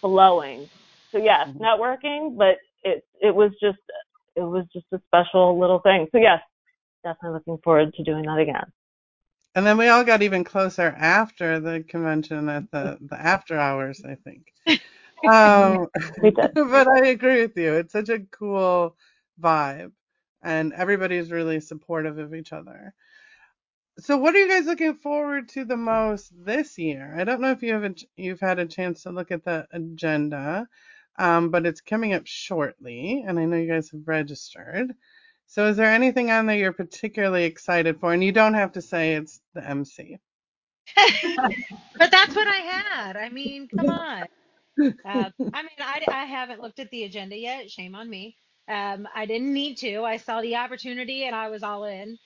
flowing. 0.00 0.68
So 1.12 1.18
yes, 1.18 1.48
mm-hmm. 1.48 1.62
networking, 1.62 2.36
but 2.36 2.58
it, 2.82 3.04
it 3.20 3.34
was 3.34 3.52
just 3.60 3.78
it 4.36 4.42
was 4.42 4.64
just 4.72 4.86
a 4.92 5.00
special 5.06 5.58
little 5.58 5.80
thing. 5.80 6.06
So 6.12 6.18
yes, 6.18 6.40
definitely 7.02 7.38
looking 7.38 7.58
forward 7.62 7.92
to 7.94 8.02
doing 8.04 8.24
that 8.24 8.38
again. 8.38 8.72
And 9.54 9.66
then 9.66 9.76
we 9.76 9.88
all 9.88 10.04
got 10.04 10.22
even 10.22 10.44
closer 10.44 10.94
after 10.96 11.60
the 11.60 11.82
convention 11.82 12.48
at 12.48 12.70
the, 12.70 12.98
the 13.00 13.20
after 13.20 13.58
hours, 13.58 14.02
I 14.04 14.14
think. 14.16 14.52
Um. 15.26 15.88
But 16.54 16.88
I 16.88 17.08
agree 17.08 17.42
with 17.42 17.56
you. 17.56 17.74
It's 17.74 17.92
such 17.92 18.08
a 18.10 18.20
cool 18.20 18.96
vibe, 19.40 19.92
and 20.42 20.72
everybody's 20.74 21.30
really 21.32 21.60
supportive 21.60 22.18
of 22.18 22.34
each 22.34 22.52
other. 22.52 22.94
So, 24.00 24.16
what 24.16 24.34
are 24.34 24.38
you 24.38 24.48
guys 24.48 24.66
looking 24.66 24.94
forward 24.94 25.48
to 25.50 25.64
the 25.64 25.76
most 25.76 26.32
this 26.44 26.78
year? 26.78 27.14
I 27.18 27.24
don't 27.24 27.40
know 27.40 27.50
if 27.52 27.62
you 27.62 27.72
have 27.74 27.84
a, 27.84 27.94
you've 28.16 28.40
had 28.40 28.58
a 28.58 28.66
chance 28.66 29.02
to 29.04 29.10
look 29.10 29.30
at 29.30 29.44
the 29.44 29.66
agenda, 29.72 30.68
um, 31.18 31.50
but 31.50 31.66
it's 31.66 31.80
coming 31.80 32.12
up 32.14 32.26
shortly, 32.26 33.24
and 33.26 33.38
I 33.38 33.44
know 33.44 33.56
you 33.56 33.68
guys 33.72 33.90
have 33.90 34.06
registered. 34.08 34.94
So 35.48 35.68
is 35.68 35.78
there 35.78 35.92
anything 35.92 36.32
on 36.32 36.46
there 36.46 36.58
you're 36.58 36.72
particularly 36.74 37.44
excited 37.46 38.00
for? 38.00 38.14
And 38.14 38.24
you 38.24 38.32
don't 38.32 38.54
have 38.54 38.72
to 38.74 38.82
say 38.82 39.14
it's 39.16 39.40
the 39.54 39.68
MC. 39.68 40.18
but 41.98 42.10
that's 42.10 42.36
what 42.36 42.48
I 42.48 42.56
had. 42.56 43.16
I 43.16 43.30
mean, 43.30 43.68
come 43.68 43.90
on. 43.90 44.24
Uh, 45.04 45.30
I 45.52 45.62
mean, 45.62 45.70
I, 45.80 46.02
I 46.10 46.24
haven't 46.26 46.60
looked 46.60 46.80
at 46.80 46.90
the 46.90 47.04
agenda 47.04 47.36
yet. 47.36 47.70
Shame 47.70 47.94
on 47.94 48.08
me. 48.10 48.36
Um, 48.68 49.08
I 49.14 49.26
didn't 49.26 49.52
need 49.52 49.78
to. 49.78 50.04
I 50.04 50.18
saw 50.18 50.40
the 50.42 50.56
opportunity 50.56 51.24
and 51.24 51.34
I 51.34 51.48
was 51.50 51.62
all 51.62 51.84
in. 51.84 52.18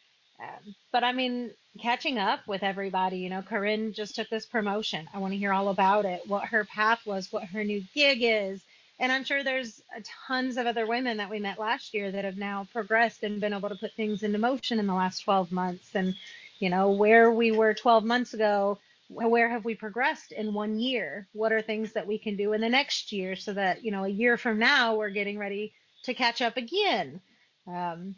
Um, 0.43 0.75
but 0.93 1.05
I 1.05 1.13
mean, 1.13 1.53
catching 1.81 2.19
up 2.19 2.41
with 2.49 2.63
everybody, 2.63 3.19
you 3.19 3.31
know, 3.31 3.43
Corinne 3.43 3.95
just 3.95 4.17
took 4.17 4.29
this 4.31 4.47
promotion. 4.47 5.09
I 5.15 5.19
want 5.19 5.33
to 5.35 5.39
hear 5.39 5.53
all 5.53 5.69
about 5.71 6.05
it, 6.05 6.23
what 6.27 6.45
her 6.47 6.65
path 6.65 7.01
was, 7.07 7.33
what 7.33 7.45
her 7.45 7.65
new 7.65 7.83
gig 7.95 8.21
is. 8.23 8.63
And 9.03 9.11
I'm 9.11 9.25
sure 9.25 9.43
there's 9.43 9.83
tons 10.29 10.57
of 10.57 10.67
other 10.69 10.87
women 10.87 11.17
that 11.17 11.29
we 11.29 11.41
met 11.41 11.59
last 11.59 11.93
year 11.93 12.13
that 12.13 12.25
have 12.25 12.37
now 12.37 12.69
progressed 12.73 13.25
and 13.25 13.41
been 13.41 13.53
able 13.53 13.69
to 13.69 13.75
put 13.75 13.93
things 13.95 14.23
into 14.23 14.39
motion 14.39 14.79
in 14.79 14.87
the 14.87 14.95
last 14.95 15.25
12 15.25 15.51
months. 15.51 15.91
And, 15.97 16.15
you 16.61 16.71
know, 16.71 16.93
where 16.93 17.33
we 17.33 17.51
were 17.51 17.75
12 17.75 18.05
months 18.05 18.33
ago, 18.33 18.79
where 19.09 19.49
have 19.49 19.65
we 19.65 19.75
progressed 19.75 20.31
in 20.31 20.55
one 20.55 20.79
year? 20.79 21.27
What 21.33 21.51
are 21.51 21.61
things 21.61 21.93
that 21.95 22.07
we 22.07 22.17
can 22.17 22.37
do 22.37 22.53
in 22.53 22.61
the 22.61 22.69
next 22.69 23.11
year 23.11 23.35
so 23.35 23.53
that, 23.55 23.85
you 23.85 23.91
know, 23.91 24.05
a 24.05 24.09
year 24.09 24.37
from 24.37 24.61
now, 24.61 24.95
we're 24.95 25.11
getting 25.11 25.37
ready 25.37 25.73
to 26.05 26.15
catch 26.15 26.41
up 26.41 26.57
again? 26.57 27.21
Um, 27.67 28.15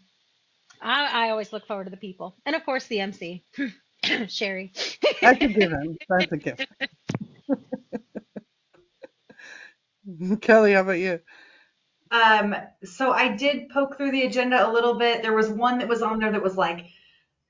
I, 0.82 1.26
I 1.26 1.30
always 1.30 1.50
look 1.50 1.66
forward 1.66 1.84
to 1.84 1.90
the 1.90 1.96
people, 1.96 2.36
and 2.44 2.54
of 2.54 2.64
course 2.64 2.86
the 2.88 3.00
MC, 3.00 3.42
Shari. 4.28 4.72
That's 5.22 5.42
a 5.42 5.48
given. 5.48 5.96
That's 6.10 6.30
a 6.30 6.36
gift. 6.36 6.66
Kellie, 10.40 10.72
how 10.72 10.80
about 10.80 10.98
you? 10.98 11.20
Um, 12.10 12.54
so 12.84 13.12
I 13.12 13.28
did 13.28 13.68
poke 13.70 13.96
through 13.96 14.12
the 14.12 14.22
agenda 14.22 14.68
a 14.68 14.70
little 14.70 14.94
bit. 14.94 15.22
There 15.22 15.34
was 15.34 15.48
one 15.48 15.78
that 15.78 15.88
was 15.88 16.02
on 16.02 16.18
there 16.18 16.32
that 16.32 16.42
was 16.42 16.56
like, 16.56 16.86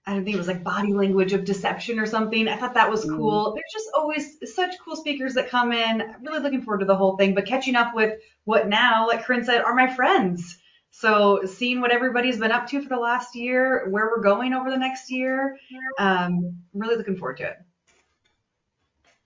I 0.06 0.12
don't 0.12 0.24
think 0.24 0.34
it 0.34 0.38
was 0.38 0.48
like 0.48 0.62
body 0.62 0.92
language 0.92 1.32
of 1.32 1.44
deception 1.44 1.98
or 1.98 2.06
something. 2.06 2.46
I 2.46 2.56
thought 2.56 2.74
that 2.74 2.90
was 2.90 3.04
mm. 3.04 3.16
cool. 3.16 3.54
There's 3.54 3.72
just 3.72 3.90
always 3.94 4.54
such 4.54 4.74
cool 4.84 4.96
speakers 4.96 5.34
that 5.34 5.48
come 5.48 5.72
in. 5.72 6.14
Really 6.22 6.40
looking 6.40 6.62
forward 6.62 6.80
to 6.80 6.86
the 6.86 6.96
whole 6.96 7.16
thing, 7.16 7.34
but 7.34 7.46
catching 7.46 7.74
up 7.74 7.94
with 7.94 8.18
what 8.44 8.68
now, 8.68 9.06
like 9.06 9.24
Corinne 9.24 9.44
said, 9.44 9.62
are 9.62 9.74
my 9.74 9.92
friends. 9.94 10.58
So 10.90 11.44
seeing 11.44 11.80
what 11.80 11.90
everybody's 11.90 12.38
been 12.38 12.52
up 12.52 12.68
to 12.68 12.80
for 12.80 12.88
the 12.88 12.98
last 12.98 13.34
year, 13.34 13.88
where 13.90 14.06
we're 14.06 14.22
going 14.22 14.52
over 14.52 14.70
the 14.70 14.76
next 14.76 15.10
year, 15.10 15.58
um, 15.98 16.56
really 16.72 16.96
looking 16.96 17.16
forward 17.16 17.38
to 17.38 17.48
it. 17.48 17.56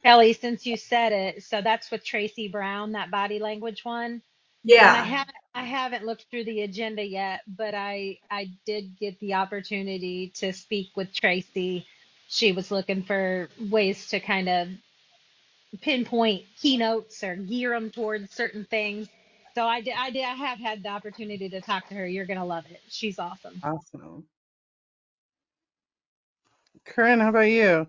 Kellie, 0.05 0.35
since 0.35 0.67
you 0.67 0.77
said 0.79 1.13
it, 1.13 1.45
so 1.45 1.63
that's 1.63 1.91
with 1.91 2.05
Traci 2.05 2.51
Brown, 2.51 2.93
that 2.93 3.11
body 3.11 3.39
language 3.41 3.85
one. 3.85 4.23
Yeah. 4.65 4.87
And 4.87 4.97
I 4.97 5.05
haven't 5.05 5.37
I 5.55 5.65
haven't 5.65 6.07
looked 6.07 6.27
through 6.31 6.45
the 6.45 6.63
agenda 6.63 7.05
yet, 7.05 7.43
but 7.49 7.75
I 7.75 8.19
I 8.31 8.51
did 8.67 8.99
get 8.99 9.21
the 9.21 9.35
opportunity 9.35 10.33
to 10.37 10.53
speak 10.55 10.89
with 10.97 11.15
Tracy. 11.15 11.87
She 12.29 12.53
was 12.53 12.71
looking 12.71 13.03
for 13.05 13.51
ways 13.61 14.09
to 14.09 14.21
kind 14.21 14.49
of 14.49 14.69
pinpoint 15.83 16.45
keynotes 16.61 17.25
or 17.25 17.37
gear 17.37 17.71
them 17.73 17.91
towards 17.91 18.33
certain 18.33 18.67
things. 18.71 19.09
So 19.55 19.65
I 19.67 19.81
did, 19.83 19.95
I 19.99 20.11
did, 20.11 20.25
I 20.25 20.35
have 20.35 20.59
had 20.61 20.83
the 20.85 20.91
opportunity 20.91 21.49
to 21.51 21.61
talk 21.61 21.89
to 21.89 21.95
her. 21.97 22.07
You're 22.09 22.27
gonna 22.27 22.47
love 22.47 22.67
it. 22.71 22.81
She's 22.89 23.19
awesome. 23.19 23.65
Awesome. 23.65 24.27
Corinne, 26.87 27.21
how 27.21 27.31
about 27.31 27.43
you? 27.43 27.89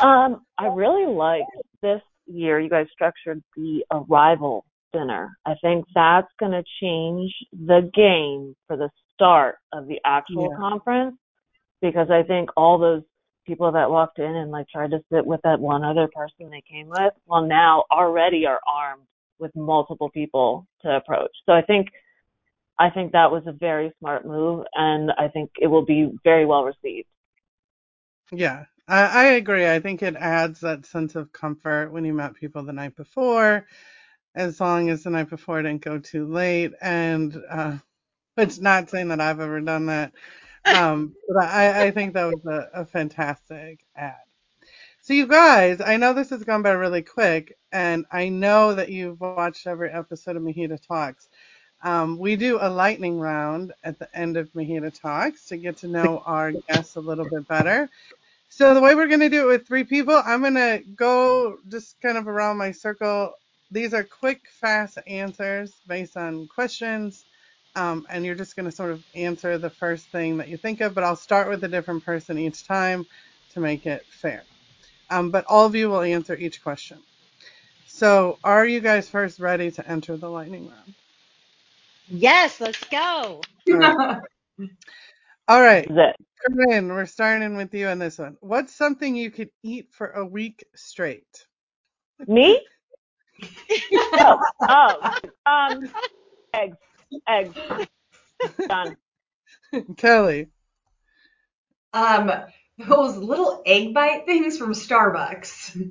Um, 0.00 0.42
I 0.58 0.66
really 0.66 1.12
like 1.12 1.42
this 1.82 2.00
year. 2.26 2.58
You 2.60 2.70
guys 2.70 2.86
structured 2.92 3.42
the 3.56 3.84
arrival 3.90 4.64
dinner. 4.92 5.36
I 5.46 5.54
think 5.62 5.84
that's 5.94 6.28
going 6.38 6.52
to 6.52 6.64
change 6.80 7.32
the 7.52 7.90
game 7.94 8.54
for 8.66 8.76
the 8.76 8.90
start 9.14 9.56
of 9.72 9.86
the 9.86 10.00
actual 10.04 10.50
Yeah. 10.50 10.56
conference 10.56 11.16
because 11.80 12.10
I 12.10 12.22
think 12.22 12.50
all 12.56 12.78
those 12.78 13.02
people 13.46 13.72
that 13.72 13.90
walked 13.90 14.18
in 14.18 14.36
and 14.36 14.50
like 14.50 14.68
tried 14.68 14.90
to 14.90 15.02
sit 15.12 15.24
with 15.26 15.40
that 15.42 15.60
one 15.60 15.84
other 15.84 16.08
person 16.08 16.50
they 16.50 16.62
came 16.62 16.88
with, 16.88 17.12
well 17.26 17.42
now 17.42 17.84
already 17.90 18.46
are 18.46 18.60
armed 18.66 19.06
with 19.38 19.54
multiple 19.56 20.10
people 20.10 20.66
to 20.82 20.96
approach. 20.96 21.32
So 21.46 21.52
I 21.52 21.62
think 21.62 21.88
I 22.78 22.90
think 22.90 23.12
that 23.12 23.30
was 23.30 23.42
a 23.46 23.52
very 23.52 23.92
smart 23.98 24.26
move 24.26 24.64
and 24.74 25.10
I 25.18 25.28
think 25.28 25.50
it 25.60 25.66
will 25.66 25.84
be 25.84 26.10
very 26.24 26.46
well 26.46 26.64
received. 26.64 27.08
Yeah, 28.32 28.64
I, 28.88 29.02
I 29.02 29.24
agree. 29.32 29.68
I 29.68 29.80
think 29.80 30.02
it 30.02 30.16
adds 30.16 30.60
that 30.60 30.86
sense 30.86 31.14
of 31.16 31.32
comfort 31.32 31.92
when 31.92 32.04
you 32.04 32.12
met 32.12 32.34
people 32.34 32.62
the 32.62 32.72
night 32.72 32.96
before, 32.96 33.66
as 34.34 34.60
long 34.60 34.90
as 34.90 35.04
the 35.04 35.10
night 35.10 35.30
before 35.30 35.62
didn't 35.62 35.82
go 35.84 35.98
too 35.98 36.26
late. 36.26 36.72
And 36.80 37.36
uh, 37.50 37.78
it's 38.36 38.58
not 38.60 38.90
saying 38.90 39.08
that 39.08 39.20
I've 39.20 39.40
ever 39.40 39.60
done 39.60 39.86
that, 39.86 40.12
um, 40.64 41.14
but 41.28 41.44
I, 41.44 41.86
I 41.86 41.90
think 41.90 42.14
that 42.14 42.26
was 42.26 42.44
a, 42.46 42.80
a 42.82 42.84
fantastic 42.86 43.80
ad. 43.96 44.14
So 45.02 45.14
you 45.14 45.26
guys, 45.26 45.80
I 45.80 45.96
know 45.96 46.12
this 46.12 46.30
has 46.30 46.44
gone 46.44 46.62
by 46.62 46.72
really 46.72 47.02
quick, 47.02 47.56
and 47.72 48.06
I 48.12 48.28
know 48.28 48.74
that 48.74 48.90
you've 48.90 49.20
watched 49.20 49.66
every 49.66 49.90
episode 49.90 50.36
of 50.36 50.42
Mahita 50.42 50.78
Talks. 50.86 51.28
Um, 51.82 52.18
we 52.18 52.36
do 52.36 52.58
a 52.60 52.68
lightning 52.68 53.18
round 53.18 53.72
at 53.82 53.98
the 53.98 54.14
end 54.16 54.36
of 54.36 54.52
Mahita 54.52 54.92
Talks 55.00 55.46
to 55.46 55.56
get 55.56 55.78
to 55.78 55.88
know 55.88 56.22
our 56.26 56.52
guests 56.52 56.96
a 56.96 57.00
little 57.00 57.28
bit 57.28 57.48
better. 57.48 57.88
So 58.50 58.74
the 58.74 58.82
way 58.82 58.96
we're 58.96 59.08
going 59.08 59.20
to 59.20 59.30
do 59.30 59.44
it 59.44 59.52
with 59.52 59.68
three 59.68 59.84
people, 59.84 60.22
I'm 60.26 60.42
going 60.42 60.54
to 60.56 60.82
go 60.96 61.58
just 61.68 62.00
kind 62.02 62.18
of 62.18 62.28
around 62.28 62.58
my 62.58 62.72
circle. 62.72 63.34
These 63.72 63.94
are 63.94 64.04
quick, 64.04 64.42
fast 64.60 64.98
answers 65.08 65.74
based 65.88 66.16
on 66.18 66.48
questions. 66.48 67.26
Um, 67.76 68.06
and 68.10 68.26
you're 68.26 68.36
just 68.36 68.56
going 68.56 68.66
to 68.66 68.72
sort 68.76 68.92
of 68.92 69.04
answer 69.14 69.58
the 69.58 69.70
first 69.70 70.12
thing 70.12 70.38
that 70.38 70.48
you 70.48 70.58
think 70.58 70.82
of, 70.82 70.94
but 70.96 71.04
I'll 71.04 71.16
start 71.16 71.50
with 71.50 71.64
a 71.64 71.68
different 71.68 72.04
person 72.06 72.38
each 72.38 72.66
time 72.66 73.06
to 73.52 73.60
make 73.60 73.86
it 73.86 74.06
fair. 74.10 74.44
Um, 75.10 75.30
but 75.30 75.46
all 75.48 75.66
of 75.66 75.76
you 75.76 75.90
will 75.90 76.02
answer 76.02 76.36
each 76.36 76.62
question. 76.64 77.00
So 77.86 78.38
are 78.44 78.66
you 78.66 78.80
guys 78.80 79.10
first 79.10 79.40
ready 79.40 79.70
to 79.72 79.88
enter 79.90 80.16
the 80.18 80.30
lightning 80.30 80.68
round? 80.68 80.94
Yes, 82.08 82.60
let's 82.60 82.84
go. 82.84 83.48
All 83.72 83.78
right. 83.78 83.96
All 85.50 85.60
right. 85.60 85.84
Is? 85.90 85.96
Corinne, 86.46 86.90
we're 86.90 87.06
starting 87.06 87.56
with 87.56 87.74
you 87.74 87.88
on 87.88 87.98
this 87.98 88.18
one. 88.18 88.36
What's 88.38 88.72
something 88.72 89.16
you 89.16 89.32
could 89.32 89.50
eat 89.64 89.88
for 89.90 90.10
a 90.10 90.24
week 90.24 90.64
straight? 90.76 91.44
Me? 92.28 92.64
oh, 93.92 94.38
oh, 94.68 95.16
um, 95.46 95.90
eggs, 96.54 96.76
eggs. 97.28 97.56
Done. 98.68 98.96
Kellie. 99.96 100.50
um, 101.94 102.30
those 102.78 103.16
little 103.16 103.60
egg 103.66 103.92
bite 103.92 104.26
things 104.26 104.56
from 104.56 104.72
Starbucks. 104.72 105.90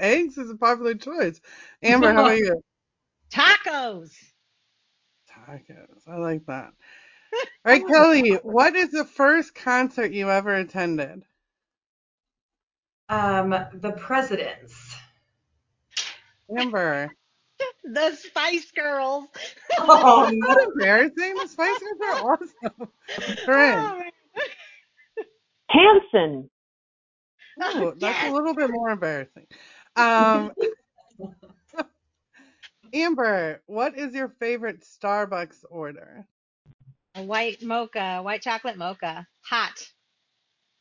Eggs 0.00 0.36
is 0.36 0.50
a 0.50 0.56
popular 0.56 0.94
choice. 0.94 1.40
Amber, 1.80 2.12
how 2.12 2.22
about 2.22 2.36
you? 2.38 2.60
Tacos. 3.32 4.10
Tacos. 5.30 6.08
I 6.08 6.16
like 6.16 6.44
that. 6.46 6.72
All 7.34 7.40
right, 7.64 7.86
Kellie, 7.86 8.32
what 8.42 8.74
is 8.76 8.90
the 8.90 9.04
first 9.04 9.54
concert 9.54 10.12
you 10.12 10.30
ever 10.30 10.54
attended? 10.54 11.24
Um, 13.08 13.50
the 13.74 13.92
presidents. 13.92 14.96
Amber. 16.56 17.10
The 17.84 18.14
Spice 18.16 18.72
Girls. 18.72 19.24
Oh 19.78 20.24
That's 20.24 20.36
not 20.36 20.58
embarrassing. 20.62 21.34
The 21.34 21.46
Spice 21.46 21.78
Girls 21.78 22.00
are 22.02 22.32
awesome. 22.32 22.88
Corinne. 23.44 23.78
Oh. 23.78 24.00
Hanson. 25.68 26.50
Ooh, 27.62 27.94
that's 27.98 28.22
Yes. 28.22 28.30
a 28.30 28.34
little 28.34 28.54
bit 28.54 28.70
more 28.70 28.90
embarrassing. 28.90 29.46
Um, 29.94 30.52
Amber, 32.92 33.62
what 33.66 33.96
is 33.96 34.12
your 34.14 34.28
favorite 34.28 34.82
Starbucks 34.84 35.64
order? 35.70 36.26
A 37.14 37.22
white 37.22 37.62
mocha, 37.62 38.20
white 38.22 38.42
chocolate 38.42 38.78
mocha. 38.78 39.26
Hot. 39.44 39.86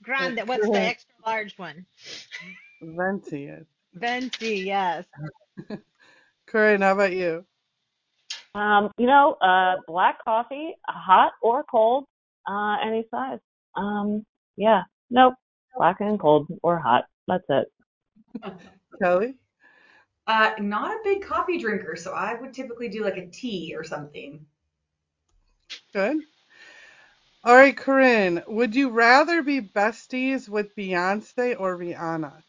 Grande. 0.01 0.41
What's 0.45 0.69
the 0.69 0.79
extra 0.79 1.13
large 1.25 1.57
one? 1.57 1.85
Venti. 2.81 3.51
Venti, 3.93 4.55
yes. 4.59 5.05
Corinne, 6.47 6.81
how 6.81 6.93
about 6.93 7.13
you? 7.13 7.45
Um, 8.55 8.91
you 8.97 9.07
know, 9.07 9.33
uh, 9.41 9.75
black 9.87 10.23
coffee, 10.23 10.75
hot 10.87 11.33
or 11.41 11.63
cold, 11.63 12.05
uh, 12.49 12.77
any 12.85 13.05
size. 13.11 13.39
Um, 13.75 14.25
yeah, 14.57 14.83
nope, 15.09 15.35
black 15.75 15.97
and 15.99 16.19
cold 16.19 16.47
or 16.61 16.77
hot. 16.79 17.05
That's 17.27 17.45
it. 17.49 17.67
Kellie? 19.01 19.35
Uh, 20.27 20.51
not 20.59 20.91
a 20.91 20.99
big 21.03 21.23
coffee 21.23 21.57
drinker, 21.57 21.95
so 21.95 22.11
I 22.13 22.35
would 22.35 22.53
typically 22.53 22.89
do 22.89 23.03
like 23.03 23.17
a 23.17 23.27
tea 23.27 23.73
or 23.75 23.83
something. 23.83 24.45
Good. 25.93 26.17
All 27.43 27.55
right, 27.55 27.75
Corinne, 27.75 28.43
would 28.47 28.75
you 28.75 28.89
rather 28.89 29.41
be 29.41 29.61
besties 29.61 30.47
with 30.47 30.75
Beyonce 30.75 31.55
or 31.59 31.75
Rihanna? 31.77 32.43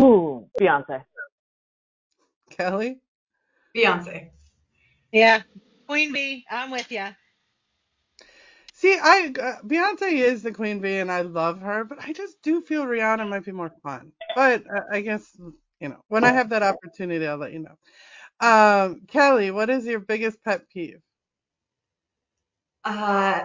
Ooh, 0.00 0.46
Beyonce. 0.60 1.04
Kellie? 2.50 3.00
Beyonce. 3.74 4.30
Yeah. 5.12 5.42
Queen 5.86 6.12
Bee, 6.12 6.44
I'm 6.50 6.70
with 6.70 6.92
you. 6.92 7.06
See, 8.74 8.96
I 8.96 9.32
uh, 9.40 9.66
Beyonce 9.66 10.12
is 10.12 10.42
the 10.44 10.52
queen 10.52 10.80
bee, 10.80 10.98
and 10.98 11.10
I 11.10 11.22
love 11.22 11.60
her, 11.62 11.84
but 11.84 11.98
I 12.00 12.12
just 12.12 12.40
do 12.42 12.60
feel 12.60 12.84
Rihanna 12.84 13.28
might 13.28 13.44
be 13.44 13.50
more 13.50 13.72
fun. 13.82 14.12
But 14.36 14.62
uh, 14.72 14.82
I 14.92 15.00
guess 15.00 15.26
you 15.80 15.88
know 15.88 16.00
when 16.06 16.22
I 16.22 16.30
have 16.30 16.50
that 16.50 16.62
opportunity, 16.62 17.26
I'll 17.26 17.38
let 17.38 17.52
you 17.52 17.58
know. 17.58 17.76
Um, 18.38 19.00
Kellie, 19.08 19.50
what 19.50 19.68
is 19.68 19.84
your 19.84 19.98
biggest 19.98 20.44
pet 20.44 20.68
peeve? 20.68 21.00
Uh, 22.84 23.40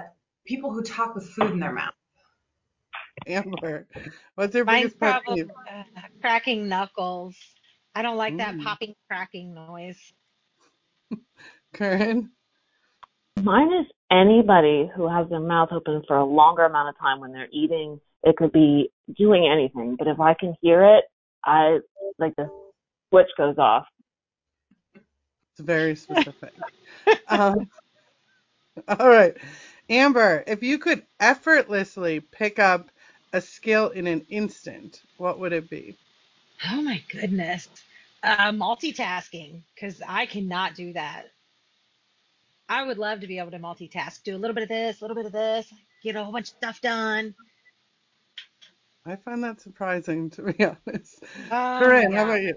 people 0.46 0.74
who 0.74 0.82
talk 0.84 1.16
with 1.16 1.28
food 1.30 1.52
in 1.52 1.60
their 1.60 1.74
mouth. 1.74 1.94
Amber, 3.28 3.88
what's 4.36 4.54
your 4.54 4.66
Mine's 4.66 4.94
biggest 4.94 5.00
pet 5.00 5.24
probably 5.24 5.44
peeve? 5.44 5.52
uh, 5.70 5.84
cracking 6.22 6.68
knuckles. 6.68 7.36
I 7.96 8.02
don't 8.02 8.18
like 8.18 8.38
that 8.38 8.56
Mm. 8.56 8.64
popping, 8.64 8.96
cracking 9.08 9.54
noise. 9.54 10.14
Corinne? 11.74 12.30
Mine 13.42 13.74
is 13.74 13.86
anybody 14.12 14.90
who 14.96 15.08
has 15.08 15.28
their 15.30 15.40
mouth 15.40 15.70
open 15.72 16.02
for 16.08 16.18
a 16.18 16.26
longer 16.26 16.66
amount 16.66 16.90
of 16.90 17.00
time 17.00 17.20
when 17.20 17.32
they're 17.32 17.50
eating. 17.52 18.00
It 18.24 18.38
could 18.38 18.52
be 18.52 18.90
doing 19.18 19.48
anything, 19.52 19.96
but 19.98 20.08
if 20.08 20.20
I 20.20 20.34
can 20.34 20.56
hear 20.62 20.84
it, 20.84 21.06
I 21.44 21.80
like 22.20 22.36
the 22.36 22.50
switch 23.10 23.28
goes 23.38 23.58
off. 23.58 23.86
It's 24.96 25.62
very 25.66 25.96
specific. 25.96 26.54
um, 27.28 27.70
all 28.88 29.10
right, 29.10 29.38
Amber, 29.90 30.44
if 30.48 30.64
you 30.64 30.80
could 30.80 31.04
effortlessly 31.20 32.20
pick 32.20 32.60
up 32.60 32.90
a 33.34 33.42
skill 33.42 33.90
in 33.90 34.08
an 34.08 34.26
instant, 34.30 35.02
what 35.18 35.40
would 35.40 35.54
it 35.54 35.70
be? 35.70 35.98
Oh 36.72 36.82
my 36.82 37.02
goodness. 37.12 37.68
Uh, 38.24 38.52
multitasking, 38.52 39.62
because 39.76 40.02
I 40.08 40.26
cannot 40.26 40.76
do 40.76 40.94
that. 40.94 41.26
I 42.70 42.84
would 42.84 42.98
love 42.98 43.20
to 43.22 43.28
be 43.28 43.40
able 43.40 43.52
to 43.52 43.60
multitask, 43.60 44.24
do 44.24 44.36
a 44.36 44.40
little 44.40 44.56
bit 44.56 44.64
of 44.64 44.70
this, 44.70 45.02
a 45.02 45.04
little 45.04 45.16
bit 45.16 45.26
of 45.26 45.32
this, 45.34 45.72
get 46.04 46.16
a 46.16 46.24
whole 46.24 46.34
bunch 46.34 46.52
of 46.52 46.58
stuff 46.58 46.82
done. 46.82 47.36
I 49.06 49.18
find 49.18 49.44
that 49.44 49.62
surprising, 49.62 50.30
to 50.32 50.44
be 50.44 50.66
honest. 50.66 51.24
Oh 51.52 51.56
Corinne, 51.78 52.12
my 52.12 52.18
how 52.18 52.24
about 52.24 52.42
you? 52.42 52.56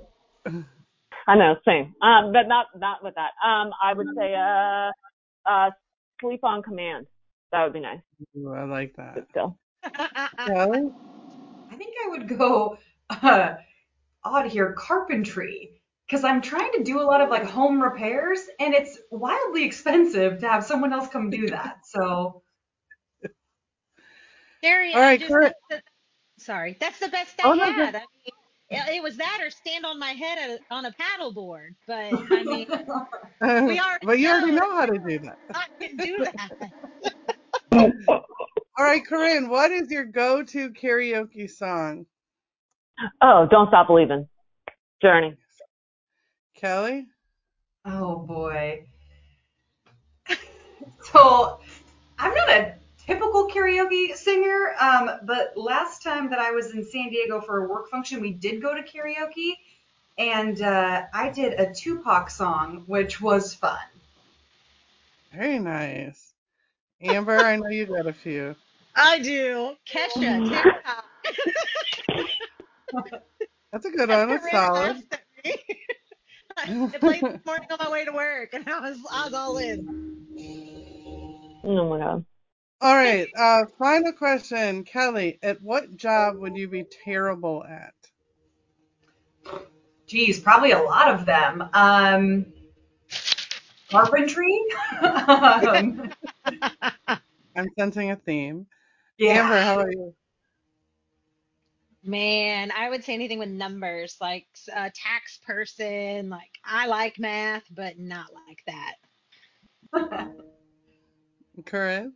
I 1.27 1.37
know, 1.37 1.57
same. 1.67 1.95
Um, 2.03 2.33
but 2.33 2.49
not 2.49 2.67
not 2.77 3.03
with 3.03 3.15
that. 3.17 3.33
Um, 3.45 3.71
I 3.83 3.95
would 3.95 4.07
say 4.17 4.35
uh, 4.35 4.93
uh, 5.51 5.71
sleep 6.21 6.45
on 6.45 6.63
command. 6.63 7.07
That 7.53 7.65
would 7.65 7.73
be 7.73 7.81
nice. 7.81 8.01
Ooh, 8.37 8.53
I 8.53 8.65
like 8.65 8.97
that. 8.97 9.15
But 9.15 9.27
still, 9.31 9.59
Kellie? 10.47 10.91
I 11.71 11.77
think 11.77 11.95
I 12.05 12.09
would 12.11 12.29
go 12.39 12.79
uh, 13.11 13.55
odd 14.25 14.47
here, 14.47 14.73
carpentry, 14.73 15.81
because 16.07 16.25
I'm 16.25 16.41
trying 16.43 16.73
to 16.73 16.85
do 16.85 17.01
a 17.01 17.03
lot 17.05 17.21
of 17.21 17.31
like 17.31 17.45
home 17.45 17.83
repairs, 17.83 18.41
and 18.61 18.75
it's 18.75 18.99
wildly 19.11 19.65
expensive 19.65 20.41
to 20.41 20.49
have 20.49 20.65
someone 20.65 20.93
else 20.93 21.09
come 21.09 21.31
do 21.31 21.51
that. 21.51 21.79
So 21.87 22.43
Jerry, 24.63 24.95
All 24.95 25.01
I 25.01 25.03
right, 25.03 25.21
just 25.21 25.33
Corinne. 25.33 25.53
sorry. 26.39 26.77
That's 26.81 26.99
the 26.99 27.09
best 27.09 27.35
I 27.39 27.43
Oh, 27.45 27.55
no, 27.55 27.67
had. 27.67 27.87
good. 27.87 27.95
I 27.97 27.99
mean, 28.01 28.36
it, 28.71 28.97
it 28.97 29.03
was 29.03 29.17
that 29.17 29.41
or 29.43 29.51
stand 29.51 29.85
on 29.85 29.99
my 29.99 30.13
head 30.13 30.39
at 30.39 30.51
a, 30.51 30.75
on 30.75 30.87
a 30.87 30.93
paddle 30.93 31.33
board. 31.33 31.75
But 31.87 32.13
I 32.31 32.43
mean, 32.45 32.67
we 32.69 33.79
uh, 33.79 33.83
already 33.85 34.07
but 34.07 34.19
you 34.19 34.29
already 34.29 34.53
know 34.53 34.61
know 34.61 34.77
how 34.77 34.87
to 34.87 34.99
do 34.99 35.19
that. 35.21 35.39
I 35.55 35.65
can 35.81 35.97
do 35.97 36.27
that. 37.73 37.93
All 38.79 38.85
right, 38.85 39.07
Corinne, 39.07 39.49
what 39.49 39.71
is 39.71 39.91
your 39.91 40.05
go-to 40.05 40.71
karaoke 40.71 41.51
song? 41.51 42.07
oh, 43.23 43.47
don't 43.51 43.69
stop 43.69 43.87
believing. 43.87 44.27
Journey. 45.01 45.37
Kellie? 46.57 47.07
Oh 47.85 48.19
boy. 48.19 48.85
So 51.13 51.61
I'm 52.19 52.35
not 52.35 52.51
a 52.51 52.75
typical 53.07 53.49
karaoke 53.49 54.15
singer, 54.15 54.75
um, 54.81 55.11
but 55.25 55.57
last 55.57 56.03
time 56.03 56.31
that 56.31 56.39
I 56.39 56.51
was 56.51 56.73
in 56.73 56.85
San 56.85 57.11
Diego 57.11 57.41
for 57.41 57.65
a 57.65 57.69
work 57.69 57.89
function, 57.91 58.21
we 58.21 58.33
did 58.33 58.61
go 58.61 58.75
to 58.75 58.83
karaoke, 58.83 59.53
and 60.19 60.61
uh, 60.61 61.03
I 61.13 61.31
did 61.31 61.55
a 61.55 61.73
Tupac 61.73 62.31
song, 62.31 62.85
which 62.87 63.21
was 63.21 63.55
fun. 63.55 63.79
Very 65.33 65.59
nice. 65.59 66.33
Amber, 67.01 67.45
I 67.45 67.57
know 67.57 67.69
you 67.69 67.87
got 67.87 68.07
a 68.07 68.13
few. 68.13 68.57
I 68.97 69.19
do. 69.19 69.75
Kesha, 69.87 70.49
TikTok. 70.49 71.05
That's 73.73 73.85
a 73.85 73.91
good 73.91 74.09
one. 74.09 74.29
That's 74.31 74.51
solid. 74.51 74.97
laughed 74.97 75.13
at 75.13 75.21
me. 75.45 75.63
I 76.57 76.99
played 76.99 77.23
this 77.23 77.45
morning 77.45 77.69
on 77.71 77.77
my 77.79 77.91
way 77.91 78.07
to 78.07 78.13
work, 78.13 78.55
and 78.55 78.67
I 78.67 78.81
was 78.81 78.97
I 79.13 79.25
was 79.27 79.35
all 79.35 79.59
in. 79.59 79.87
Oh 81.65 81.91
my 81.91 81.99
god. 81.99 82.25
All 82.81 82.95
right. 82.95 83.29
Uh, 83.37 83.65
final 83.79 84.13
question, 84.13 84.85
Kellie. 84.85 85.39
At 85.43 85.63
what 85.63 85.97
job 85.97 86.37
would 86.39 86.57
you 86.57 86.69
be 86.69 86.85
terrible 87.05 87.65
at? 87.65 87.95
Geez, 90.07 90.39
probably 90.39 90.73
a 90.73 90.83
lot 90.83 91.09
of 91.09 91.25
them. 91.25 91.69
Um, 91.73 92.47
carpentry. 93.91 94.61
um, 95.03 96.13
I'm 97.57 97.69
sensing 97.79 98.11
a 98.11 98.17
theme. 98.17 98.67
yeah. 99.19 99.43
Amber, 99.43 99.61
how 99.61 99.81
about 99.81 99.91
you? 99.91 100.15
Man, 102.05 102.71
I 102.71 102.89
would 102.89 103.03
say 103.03 103.15
anything 103.15 103.41
with 103.41 103.49
numbers, 103.49 104.17
like 104.21 104.47
a 104.69 104.93
tax 104.95 105.41
person. 105.45 106.29
Like 106.29 106.53
I 106.65 106.87
like 106.87 107.19
math, 107.19 107.65
but 107.75 107.99
not 107.99 108.29
like 108.33 108.63
that. 108.67 110.31
Corinne? 111.65 112.13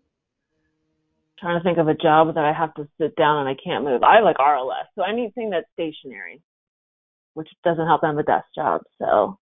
Trying 1.41 1.59
to 1.59 1.65
think 1.65 1.79
of 1.79 1.89
a 1.89 1.95
job 1.95 2.35
that 2.35 2.45
I 2.45 2.53
have 2.53 2.75
to 2.75 2.87
sit 3.01 3.17
down 3.17 3.39
and 3.39 3.49
I 3.49 3.57
can't 3.63 3.85
move. 3.85 4.03
I 4.03 4.21
like 4.21 4.37
RLS, 4.37 4.85
so 4.95 5.03
anything 5.03 5.51
that's 5.51 5.67
stationary, 5.73 6.43
which 7.35 7.49
doesn't 7.65 7.87
help 7.87 8.03
them 8.03 8.19
a 8.19 8.23
desk 8.23 8.45
job. 8.55 8.83
So 8.99 9.39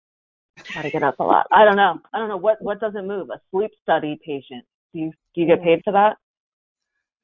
gotta 0.74 0.90
get 0.90 1.02
up 1.02 1.18
a 1.20 1.24
lot. 1.24 1.46
I 1.50 1.64
don't 1.64 1.76
know. 1.76 1.98
I 2.12 2.18
don't 2.18 2.28
know 2.28 2.36
what 2.36 2.60
what 2.60 2.80
doesn't 2.80 3.06
move. 3.06 3.30
A 3.30 3.40
sleep 3.50 3.70
study 3.82 4.18
patient. 4.24 4.64
Do 4.92 5.00
you 5.00 5.12
do 5.34 5.40
you 5.40 5.46
get 5.46 5.62
paid 5.62 5.80
for 5.84 5.92
that? 5.94 6.16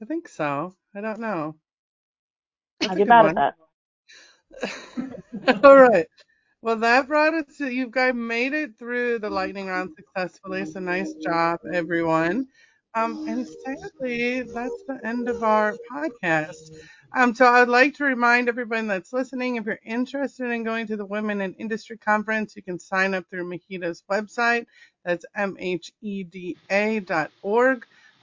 I 0.01 0.05
think 0.07 0.29
so. 0.29 0.75
I 0.95 1.01
don't 1.01 1.21
know. 1.21 1.55
That's 2.81 2.93
I 2.93 2.97
get 2.97 3.09
bad 3.09 3.23
one. 3.27 3.39
at 3.39 3.55
that. 4.61 5.65
All 5.65 5.79
right. 5.79 6.07
Well, 6.63 6.77
that 6.77 7.09
brought 7.09 7.35
us 7.35 7.57
to 7.59 7.69
you 7.69 7.89
guys 7.89 8.15
made 8.15 8.53
it 8.53 8.79
through 8.79 9.19
the 9.19 9.27
mm-hmm. 9.27 9.35
lightning 9.35 9.67
round 9.67 9.91
successfully. 9.97 10.65
So 10.65 10.81
nice 10.81 11.13
job, 11.15 11.61
everyone. 11.73 12.47
Um, 12.95 13.21
and 13.27 13.47
sadly, 13.47 14.43
that's 14.43 14.83
the 14.87 15.01
end 15.05 15.29
of 15.29 15.43
our 15.43 15.77
podcast. 15.91 16.71
Um, 17.15 17.35
so 17.35 17.47
I'd 17.47 17.69
like 17.69 17.95
to 17.97 18.05
remind 18.05 18.49
everyone 18.49 18.87
that's 18.87 19.13
listening, 19.13 19.57
if 19.57 19.67
you're 19.67 19.79
interested 19.85 20.51
in 20.51 20.65
going 20.65 20.87
to 20.89 20.97
the 20.97 21.05
Women 21.05 21.41
in 21.43 21.55
Industry 21.55 21.99
Conference, 21.99 22.57
you 22.57 22.63
can 22.63 22.79
sign 22.79 23.15
up 23.15 23.29
through 23.31 23.45
MHEDA's 23.49 24.03
website. 24.11 24.67
That's 25.05 25.25
mheda.org. 25.37 26.57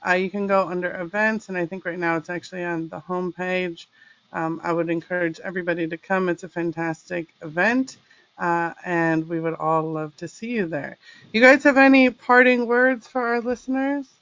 Uh, 0.06 0.12
you 0.12 0.30
can 0.30 0.46
go 0.46 0.68
under 0.68 1.00
events, 1.00 1.48
and 1.48 1.58
I 1.58 1.66
think 1.66 1.84
right 1.84 1.98
now 1.98 2.16
it's 2.16 2.30
actually 2.30 2.64
on 2.64 2.88
the 2.88 3.00
homepage. 3.00 3.86
Um, 4.32 4.60
I 4.62 4.72
would 4.72 4.90
encourage 4.90 5.40
everybody 5.40 5.86
to 5.88 5.96
come. 5.98 6.28
It's 6.28 6.44
a 6.44 6.48
fantastic 6.48 7.28
event, 7.42 7.96
uh, 8.38 8.72
and 8.84 9.28
we 9.28 9.40
would 9.40 9.54
all 9.54 9.92
love 9.92 10.16
to 10.18 10.28
see 10.28 10.50
you 10.52 10.66
there. 10.66 10.96
You 11.32 11.40
guys 11.40 11.64
have 11.64 11.76
any 11.78 12.10
parting 12.10 12.66
words 12.66 13.06
for 13.08 13.26
our 13.26 13.40
listeners? 13.40 14.19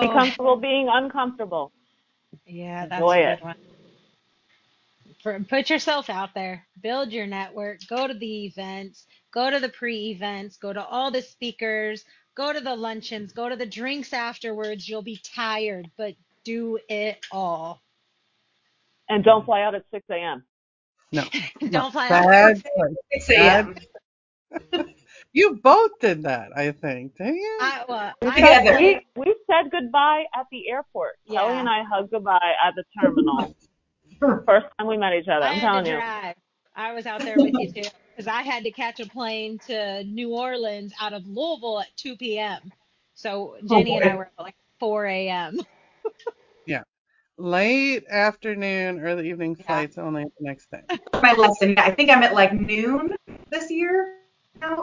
Be 0.00 0.08
Oh, 0.08 0.10
comfortable 0.10 0.56
being 0.56 0.88
uncomfortable. 0.90 1.72
yeah, 2.46 2.86
that's 2.86 3.02
Enjoy 3.02 3.16
a 3.16 3.18
it. 3.18 3.38
good 3.38 3.44
one. 3.44 3.56
For, 5.22 5.38
put 5.48 5.70
yourself 5.70 6.10
out 6.10 6.30
there, 6.34 6.66
build 6.82 7.12
your 7.12 7.26
network, 7.26 7.80
go 7.88 8.06
to 8.06 8.14
the 8.14 8.46
events, 8.46 9.06
go 9.34 9.50
to 9.50 9.60
the 9.60 9.68
pre-events, 9.70 10.58
go 10.58 10.72
to 10.72 10.84
all 10.84 11.10
the 11.10 11.22
speakers, 11.22 12.04
go 12.36 12.52
to 12.52 12.60
the 12.60 12.76
luncheons, 12.76 13.32
go 13.32 13.48
to 13.48 13.56
the 13.56 13.66
drinks 13.66 14.12
afterwards. 14.12 14.88
You'll 14.88 15.02
be 15.02 15.20
tired, 15.34 15.90
but 15.98 16.14
do 16.44 16.78
it 16.88 17.18
all. 17.32 17.82
And 19.08 19.24
don't 19.24 19.44
fly 19.44 19.62
out 19.62 19.74
at 19.74 19.84
6 19.92 20.04
a.m. 20.10 20.44
No. 21.12 21.24
Don't 21.70 21.92
fly 21.92 22.10
out. 22.12 22.28
Bad 22.30 22.56
choice. 22.56 22.96
6 23.14 23.30
a.m. 23.30 23.74
You 25.32 25.56
both 25.62 25.90
did 26.00 26.22
that, 26.22 26.56
I 26.56 26.72
think. 26.72 27.16
Didn't 27.16 27.36
you? 27.36 27.58
I, 27.60 27.84
well, 27.88 28.12
We, 28.22 28.28
I, 28.30 28.76
we, 28.76 29.00
we 29.16 29.34
said 29.46 29.70
goodbye 29.70 30.24
at 30.34 30.46
the 30.50 30.68
airport. 30.70 31.16
Kellie 31.30 31.58
and 31.58 31.68
I 31.68 31.82
hugged 31.84 32.10
goodbye 32.10 32.52
at 32.64 32.74
the 32.74 32.84
terminal. 33.00 33.54
First 34.46 34.66
time 34.78 34.88
we 34.88 34.96
met 34.96 35.12
each 35.12 35.28
other. 35.28 35.44
I 35.44 35.50
I'm 35.50 35.54
had 35.58 35.60
telling 35.68 35.84
to 35.84 35.90
you. 35.90 35.96
drive. 35.96 36.34
I 36.74 36.92
was 36.92 37.06
out 37.06 37.20
there 37.20 37.36
with 37.36 37.52
you 37.54 37.70
too, 37.72 37.88
because 38.16 38.26
I 38.28 38.42
had 38.42 38.62
to 38.64 38.70
catch 38.70 39.00
a 39.00 39.06
plane 39.06 39.58
to 39.66 40.04
New 40.04 40.30
Orleans 40.34 40.92
out 41.00 41.12
of 41.12 41.26
Louisville 41.26 41.80
at 41.80 41.88
2 41.96 42.16
p.m. 42.16 42.72
So 43.14 43.56
oh, 43.56 43.66
Jenny 43.68 43.96
and 43.96 44.04
I 44.08 44.14
were 44.16 44.30
at 44.38 44.42
like 44.44 44.54
4 44.80 45.06
a.m. 45.06 45.60
Yeah. 46.66 46.82
Late 47.36 48.04
afternoon, 48.08 49.00
early 49.00 49.28
evening 49.30 49.56
Yeah. 49.58 49.66
flights 49.66 49.98
only 49.98 50.24
the 50.24 50.30
next 50.40 50.70
day. 50.70 50.82
My 51.22 51.32
lesson. 51.34 51.74
I 51.78 51.90
think 51.90 52.10
I'm 52.10 52.22
at 52.22 52.32
like 52.34 52.52
noon 52.52 53.14
this 53.50 53.70
year 53.70 54.14
now. 54.16 54.17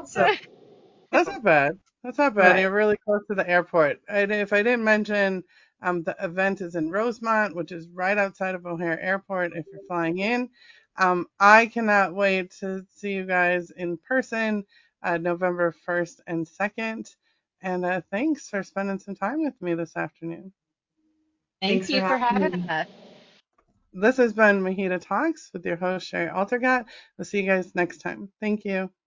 So 0.05 0.27
That's 1.11 1.29
not 1.29 1.43
bad. 1.43 1.77
That's 2.03 2.17
not 2.17 2.35
bad. 2.35 2.51
Right. 2.51 2.61
You're 2.61 2.71
really 2.71 2.97
close 2.97 3.21
to 3.27 3.35
the 3.35 3.49
airport. 3.49 3.99
And 4.07 4.31
if 4.31 4.53
I 4.53 4.63
didn't 4.63 4.83
mention, 4.83 5.43
um, 5.81 6.03
the 6.03 6.15
event 6.21 6.61
is 6.61 6.75
in 6.75 6.91
Rosemont, 6.91 7.55
which 7.55 7.71
is 7.71 7.87
right 7.89 8.17
outside 8.17 8.55
of 8.55 8.65
O'Hare 8.65 8.99
Airport 8.99 9.53
if 9.55 9.65
you're 9.71 9.81
flying 9.87 10.19
in. 10.19 10.49
Um, 10.97 11.27
I 11.39 11.67
cannot 11.67 12.13
wait 12.13 12.51
to 12.59 12.85
see 12.93 13.13
you 13.13 13.25
guys 13.25 13.71
in 13.71 13.97
person 13.97 14.65
uh, 15.03 15.17
November 15.17 15.73
1st 15.87 16.21
and 16.27 16.45
2nd. 16.47 17.15
And 17.61 17.85
uh, 17.85 18.01
thanks 18.11 18.49
for 18.49 18.63
spending 18.63 18.99
some 18.99 19.15
time 19.15 19.43
with 19.43 19.59
me 19.61 19.73
this 19.73 19.95
afternoon. 19.95 20.51
Thank 21.61 21.71
Thanks 21.71 21.89
you 21.89 22.01
for 22.01 22.09
for 22.09 22.17
having 22.17 22.43
having 22.43 22.61
me. 22.61 22.69
us. 22.69 22.87
This 23.93 24.17
has 24.17 24.33
been 24.33 24.61
MHEDA 24.61 25.01
Talks 25.01 25.51
with 25.53 25.65
your 25.65 25.77
host, 25.77 26.07
Shari 26.07 26.27
Altergott. 26.27 26.85
We'll 27.17 27.25
see 27.25 27.41
you 27.41 27.47
guys 27.47 27.73
next 27.75 27.99
time. 27.99 28.29
Thank 28.41 28.65
you. 28.65 28.89